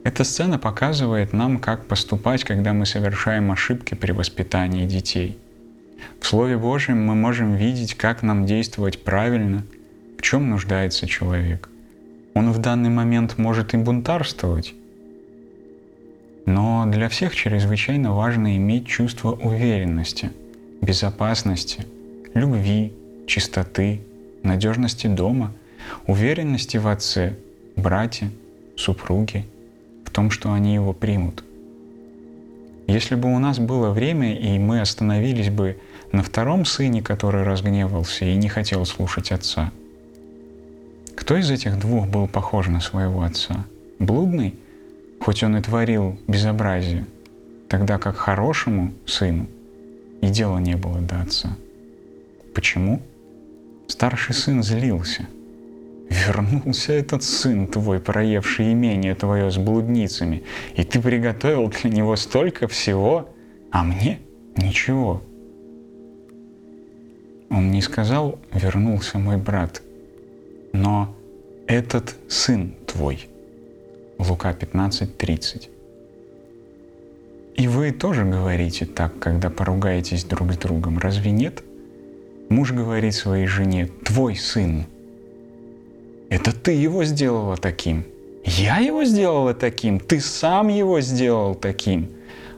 эта 0.04 0.24
сцена 0.24 0.58
показывает 0.58 1.34
нам, 1.34 1.60
как 1.60 1.86
поступать, 1.86 2.44
когда 2.44 2.74
мы 2.74 2.86
совершаем 2.86 3.52
ошибки 3.52 3.94
при 3.94 4.12
воспитании 4.12 4.86
детей. 4.86 5.38
В 6.20 6.26
Слове 6.26 6.58
Божьем 6.58 7.06
мы 7.06 7.16
можем 7.16 7.56
видеть, 7.56 7.96
как 7.96 8.24
нам 8.24 8.46
действовать 8.46 9.04
правильно, 9.04 9.66
в 10.18 10.22
чем 10.22 10.50
нуждается 10.50 11.08
человек. 11.08 11.70
Он 12.34 12.52
в 12.52 12.60
данный 12.60 12.90
момент 12.90 13.38
может 13.38 13.74
и 13.74 13.78
бунтарствовать, 13.78 14.74
но 16.46 16.86
для 16.88 17.10
всех 17.10 17.36
чрезвычайно 17.36 18.14
важно 18.14 18.56
иметь 18.56 18.88
чувство 18.88 19.32
уверенности, 19.32 20.32
безопасности, 20.82 21.86
любви, 22.34 22.94
чистоты, 23.26 24.02
надежности 24.44 25.08
дома, 25.08 25.54
уверенности 26.06 26.78
в 26.78 26.88
отце, 26.88 27.36
брате, 27.76 28.30
супруге– 28.78 29.46
том, 30.18 30.32
что 30.32 30.52
они 30.52 30.74
его 30.74 30.94
примут. 30.94 31.44
Если 32.88 33.14
бы 33.14 33.32
у 33.32 33.38
нас 33.38 33.60
было 33.60 33.92
время, 33.92 34.36
и 34.36 34.58
мы 34.58 34.82
остановились 34.82 35.52
бы 35.52 35.78
на 36.12 36.24
втором 36.24 36.66
сыне, 36.66 37.04
который 37.04 37.44
разгневался 37.44 38.26
и 38.26 38.36
не 38.36 38.50
хотел 38.50 38.84
слушать 38.88 39.32
отца, 39.32 39.72
кто 41.16 41.38
из 41.38 41.52
этих 41.52 41.78
двух 41.78 42.08
был 42.08 42.28
похож 42.28 42.66
на 42.68 42.80
своего 42.80 43.22
отца? 43.22 43.64
Блудный, 44.00 44.56
хоть 45.20 45.44
он 45.44 45.56
и 45.56 45.62
творил 45.62 46.18
безобразие, 46.28 47.06
тогда 47.70 48.00
как 48.00 48.16
хорошему 48.16 48.96
сыну 49.06 49.46
и 50.22 50.30
дела 50.30 50.58
не 50.58 50.76
было 50.76 51.00
до 51.00 51.22
отца. 51.22 51.56
Почему? 52.56 53.04
Старший 53.88 54.34
сын 54.34 54.64
злился– 54.64 55.28
Вернулся 56.10 56.94
этот 56.94 57.24
сын 57.24 57.68
твой, 57.68 58.00
проевший 58.00 58.72
имение 58.72 59.14
твое 59.14 59.52
с 59.52 59.58
блудницами, 59.58 60.44
и 60.76 60.84
ты 60.84 61.02
приготовил 61.02 61.68
для 61.68 61.90
него 61.90 62.16
столько 62.16 62.68
всего, 62.68 63.30
а 63.72 63.84
мне 63.84 64.20
ничего. 64.56 65.22
Он 67.50 67.72
не 67.72 67.82
сказал, 67.82 68.40
вернулся 68.54 69.20
мой 69.20 69.38
брат, 69.38 69.82
но 70.72 71.14
этот 71.68 72.16
сын 72.30 72.74
твой. 72.86 73.28
Лука 74.18 74.52
15:30. 74.52 75.70
И 77.56 77.68
вы 77.68 77.92
тоже 77.92 78.24
говорите 78.24 78.86
так, 78.86 79.20
когда 79.20 79.50
поругаетесь 79.50 80.24
друг 80.24 80.54
с 80.54 80.58
другом, 80.58 81.00
разве 81.00 81.32
нет? 81.32 81.64
Муж 82.50 82.72
говорит 82.72 83.14
своей 83.14 83.48
жене, 83.48 83.88
твой 84.06 84.38
сын– 84.38 84.86
это 86.30 86.52
ты 86.52 86.72
его 86.72 87.04
сделала 87.06 87.58
таким. 87.58 88.06
Я 88.44 88.78
его 88.78 89.04
сделала 89.04 89.54
таким. 89.54 90.00
Ты 90.00 90.20
сам 90.20 90.70
его 90.70 91.02
сделал 91.02 91.56
таким. 91.56 92.10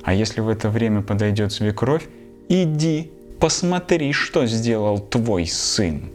А 0.04 0.14
если 0.14 0.42
в 0.42 0.50
это 0.50 0.70
время 0.70 1.02
подойдет 1.02 1.52
свекровь, 1.52 2.08
иди, 2.48 3.12
посмотри, 3.40 4.14
что 4.14 4.46
сделал 4.46 5.00
твой 5.00 5.46
сын. 5.46 6.10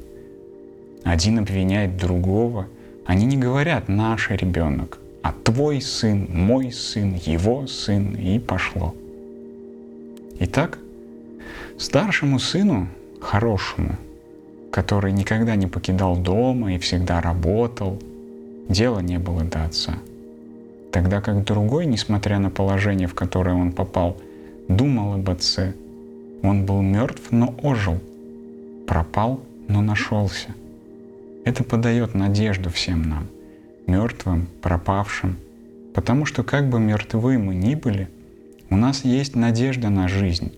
Один 1.05 1.39
обвиняет 1.39 1.97
другого. 1.97 2.67
Они 3.05 3.27
не 3.27 3.37
говорят 3.37 3.89
«наш 3.89 4.31
ребенок», 4.31 4.99
а 5.23 5.33
«твой 5.33 5.83
сын», 5.83 6.27
«мой 6.31 6.73
сын», 6.73 7.15
«его 7.15 7.67
сын» 7.67 8.15
и 8.15 8.39
пошло. 8.39 8.95
Итак, 10.41 10.79
старшему 11.79 12.39
сыну, 12.39 12.89
хорошему, 13.21 13.97
который 14.75 15.13
никогда 15.13 15.55
не 15.55 15.69
покидал 15.69 16.17
дома 16.17 16.75
и 16.75 16.79
всегда 16.79 17.21
работал. 17.21 18.03
Дела 18.69 18.99
не 18.99 19.21
было 19.21 19.45
до 19.45 19.67
отца. 19.67 19.99
Тогда 20.91 21.21
как 21.21 21.45
другой, 21.45 21.87
несмотря 21.87 22.41
на 22.41 22.51
положение, 22.51 23.07
в 23.07 23.15
которое 23.15 23.55
он 23.55 23.71
попал, 23.71 24.17
думал 24.67 25.15
об 25.15 25.31
отце. 25.31 25.75
Он 26.43 26.67
был 26.67 26.83
мертв, 26.83 27.23
но 27.31 27.55
ожил. 27.63 28.01
Пропал, 28.89 29.41
но 29.69 29.81
нашелся. 29.81 30.49
Это 31.45 31.63
подает 31.63 32.15
надежду 32.15 32.69
всем 32.69 33.03
нам. 33.09 33.29
мертвым, 33.87 34.49
пропавшим. 34.61 35.37
Потому 35.95 36.27
что 36.27 36.43
как 36.43 36.69
бы 36.69 36.81
мертвы 36.81 37.39
мы 37.39 37.55
ни 37.55 37.77
были, 37.77 38.09
у 38.71 38.77
нас 38.77 39.05
есть 39.05 39.37
надежда 39.37 39.89
на 39.89 40.09
жизнь. 40.09 40.53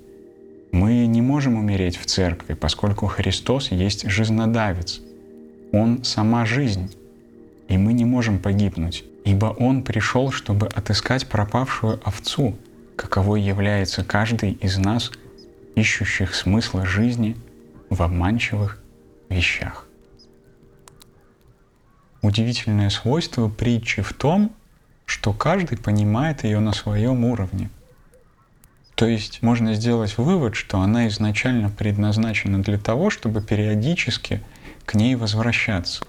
Мы 0.72 1.06
не 1.06 1.22
можем 1.22 1.56
умереть 1.56 1.96
в 1.96 2.06
церкви, 2.06 2.54
поскольку 2.54 3.06
Христос 3.06 3.70
есть 3.70 4.08
жизнодавец. 4.08 5.00
Он 5.72 6.04
сама 6.04 6.44
жизнь, 6.44 6.94
и 7.68 7.78
мы 7.78 7.92
не 7.92 8.04
можем 8.04 8.38
погибнуть, 8.38 9.04
ибо 9.24 9.46
Он 9.46 9.82
пришел, 9.82 10.30
чтобы 10.30 10.66
отыскать 10.68 11.26
пропавшую 11.26 12.00
овцу, 12.04 12.56
каковой 12.96 13.42
является 13.42 14.04
каждый 14.04 14.52
из 14.52 14.78
нас, 14.78 15.10
ищущих 15.74 16.34
смысла 16.34 16.86
жизни 16.86 17.36
в 17.90 18.02
обманчивых 18.02 18.82
вещах. 19.28 19.86
Удивительное 22.22 22.90
свойство 22.90 23.48
притчи 23.48 24.02
в 24.02 24.12
том, 24.12 24.52
что 25.04 25.32
каждый 25.32 25.78
понимает 25.78 26.44
ее 26.44 26.58
на 26.58 26.72
своем 26.72 27.24
уровне. 27.24 27.70
То 28.96 29.06
есть 29.06 29.42
можно 29.42 29.74
сделать 29.74 30.16
вывод, 30.16 30.56
что 30.56 30.80
она 30.80 31.06
изначально 31.08 31.68
предназначена 31.68 32.62
для 32.62 32.78
того, 32.78 33.10
чтобы 33.10 33.42
периодически 33.42 34.40
к 34.86 34.94
ней 34.94 35.14
возвращаться. 35.16 36.04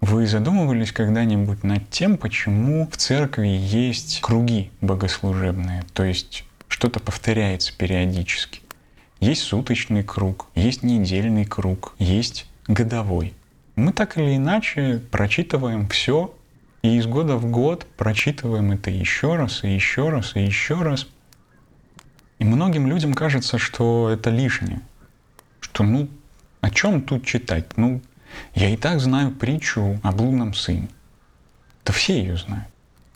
Вы 0.00 0.26
задумывались 0.26 0.92
когда-нибудь 0.92 1.64
над 1.64 1.90
тем, 1.90 2.16
почему 2.16 2.88
в 2.90 2.96
церкви 2.96 3.48
есть 3.48 4.20
круги 4.22 4.70
богослужебные, 4.80 5.84
то 5.92 6.04
есть 6.04 6.44
что-то 6.68 7.00
повторяется 7.00 7.76
периодически? 7.76 8.60
Есть 9.20 9.42
суточный 9.42 10.04
круг, 10.04 10.46
есть 10.54 10.82
недельный 10.82 11.44
круг, 11.44 11.94
есть 11.98 12.46
годовой. 12.66 13.34
Мы 13.76 13.92
так 13.92 14.16
или 14.16 14.36
иначе 14.36 15.02
прочитываем 15.10 15.86
все, 15.88 16.34
и 16.80 16.96
из 16.96 17.06
года 17.06 17.36
в 17.36 17.50
год 17.50 17.86
прочитываем 17.98 18.72
это 18.72 18.90
еще 18.90 19.36
раз, 19.36 19.64
и 19.64 19.68
еще 19.68 20.08
раз, 20.08 20.34
и 20.34 20.40
еще 20.40 20.80
раз. 20.80 21.06
И 22.38 22.44
многим 22.44 22.86
людям 22.86 23.14
кажется, 23.14 23.58
что 23.58 24.10
это 24.10 24.30
лишнее. 24.30 24.80
Что 25.60 25.82
ну, 25.82 26.08
о 26.60 26.70
чем 26.70 27.02
тут 27.02 27.24
читать? 27.24 27.76
Ну, 27.76 28.00
я 28.54 28.70
и 28.70 28.76
так 28.76 29.00
знаю 29.00 29.32
притчу 29.32 29.98
о 30.02 30.12
блудном 30.12 30.54
сыне. 30.54 30.88
Да 31.84 31.92
все 31.92 32.18
ее 32.18 32.36
знают. 32.36 32.68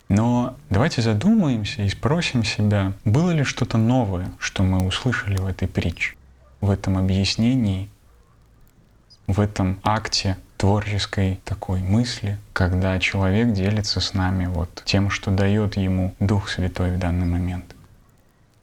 Но 0.09 0.55
давайте 0.69 1.01
задумаемся 1.01 1.83
и 1.83 1.89
спросим 1.89 2.43
себя, 2.43 2.93
было 3.05 3.31
ли 3.31 3.43
что-то 3.43 3.77
новое, 3.77 4.31
что 4.39 4.63
мы 4.63 4.85
услышали 4.85 5.37
в 5.37 5.47
этой 5.47 5.67
притче, 5.67 6.15
в 6.61 6.69
этом 6.69 6.97
объяснении, 6.97 7.89
в 9.27 9.39
этом 9.39 9.79
акте 9.83 10.37
творческой 10.57 11.39
такой 11.45 11.81
мысли, 11.81 12.37
когда 12.51 12.99
человек 12.99 13.53
делится 13.53 13.99
с 14.01 14.13
нами 14.13 14.45
вот 14.45 14.83
тем, 14.85 15.09
что 15.09 15.31
дает 15.31 15.77
ему 15.77 16.13
Дух 16.19 16.49
Святой 16.49 16.95
в 16.95 16.99
данный 16.99 17.25
момент. 17.25 17.75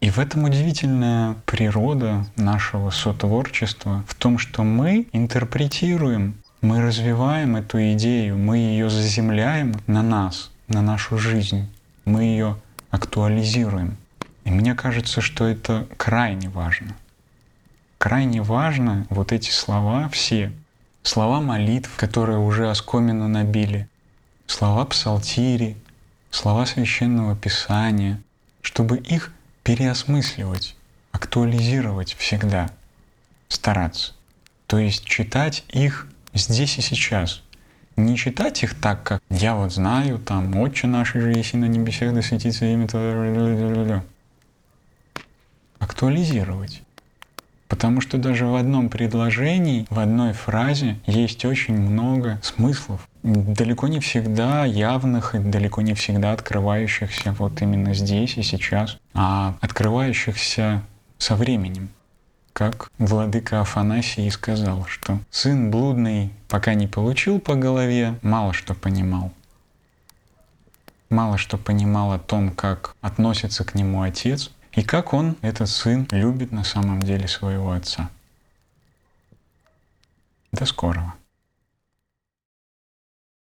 И 0.01 0.09
в 0.09 0.19
этом 0.19 0.45
удивительная 0.45 1.37
природа 1.45 2.25
нашего 2.37 2.89
сотворчества, 2.89 4.03
в 4.09 4.15
том, 4.15 4.39
что 4.39 4.63
мы 4.63 5.07
интерпретируем, 5.13 6.37
мы 6.63 6.81
развиваем 6.81 7.57
эту 7.57 7.79
идею, 7.93 8.39
мы 8.39 8.57
ее 8.57 8.89
заземляем 8.89 9.75
на 9.87 10.03
нас, 10.03 10.51
на 10.69 10.81
нашу 10.81 11.19
жизнь, 11.19 11.69
мы 12.07 12.23
ее 12.23 12.57
актуализируем. 12.91 13.99
И 14.45 14.51
мне 14.51 14.75
кажется, 14.75 15.21
что 15.21 15.47
это 15.47 15.87
крайне 15.99 16.49
важно. 16.49 16.97
Крайне 17.99 18.41
важно 18.41 19.07
вот 19.11 19.33
эти 19.33 19.51
слова 19.51 20.09
все, 20.09 20.51
слова 21.03 21.43
молитв, 21.43 21.95
которые 21.97 22.39
уже 22.39 22.71
оскомину 22.71 23.29
набили, 23.29 23.87
слова 24.47 24.87
псалтири, 24.87 25.77
слова 26.31 26.65
священного 26.65 27.37
писания, 27.37 28.19
чтобы 28.63 28.97
их 28.97 29.31
переосмысливать, 29.63 30.77
актуализировать 31.13 32.15
всегда, 32.15 32.71
стараться. 33.49 34.15
То 34.67 34.79
есть 34.79 35.05
читать 35.05 35.65
их 35.69 36.07
здесь 36.33 36.79
и 36.79 36.81
сейчас. 36.81 37.43
Не 37.97 38.17
читать 38.17 38.63
их 38.63 38.81
так, 38.81 39.03
как 39.03 39.23
я 39.29 39.55
вот 39.55 39.73
знаю, 39.73 40.19
там, 40.19 40.57
«Отче 40.57 40.87
наш 40.87 41.13
же 41.13 41.33
есть 41.33 41.55
на 41.55 41.67
небесах, 41.67 42.15
да 42.15 42.23
светится 42.23 42.65
имя 42.65 42.89
Твое». 42.89 44.05
Актуализировать. 45.79 46.83
Потому 47.71 48.01
что 48.01 48.19
даже 48.19 48.47
в 48.47 48.57
одном 48.57 48.89
предложении, 48.89 49.87
в 49.91 50.01
одной 50.01 50.33
фразе 50.33 50.99
есть 51.07 51.45
очень 51.45 51.79
много 51.79 52.41
смыслов, 52.43 53.09
далеко 53.23 53.87
не 53.87 54.01
всегда 54.01 54.65
явных 54.65 55.37
и 55.37 55.39
далеко 55.39 55.81
не 55.81 55.95
всегда 55.95 56.33
открывающихся 56.33 57.33
вот 57.39 57.63
именно 57.63 57.95
здесь 57.95 58.37
и 58.37 58.43
сейчас, 58.43 58.99
а 59.15 59.55
открывающихся 59.61 60.83
со 61.19 61.37
временем. 61.37 61.91
Как 62.53 62.91
владыка 62.99 63.61
Афанасий 63.61 64.29
сказал, 64.31 64.85
что 64.87 65.21
сын 65.31 65.71
блудный, 65.71 66.33
пока 66.49 66.75
не 66.75 66.89
получил 66.89 67.39
по 67.39 67.55
голове, 67.55 68.19
мало 68.23 68.53
что 68.53 68.75
понимал. 68.75 69.33
Мало 71.09 71.39
что 71.39 71.57
понимал 71.57 72.13
о 72.13 72.19
том, 72.19 72.51
как 72.51 72.97
относится 73.01 73.65
к 73.65 73.77
нему 73.77 74.03
отец, 74.03 74.51
и 74.73 74.83
как 74.83 75.13
он, 75.13 75.37
этот 75.43 75.69
сын, 75.69 76.07
любит 76.11 76.53
на 76.53 76.65
самом 76.65 77.03
деле 77.03 77.27
своего 77.29 77.73
отца. 77.73 78.11
До 80.53 80.65
скорого. 80.67 81.15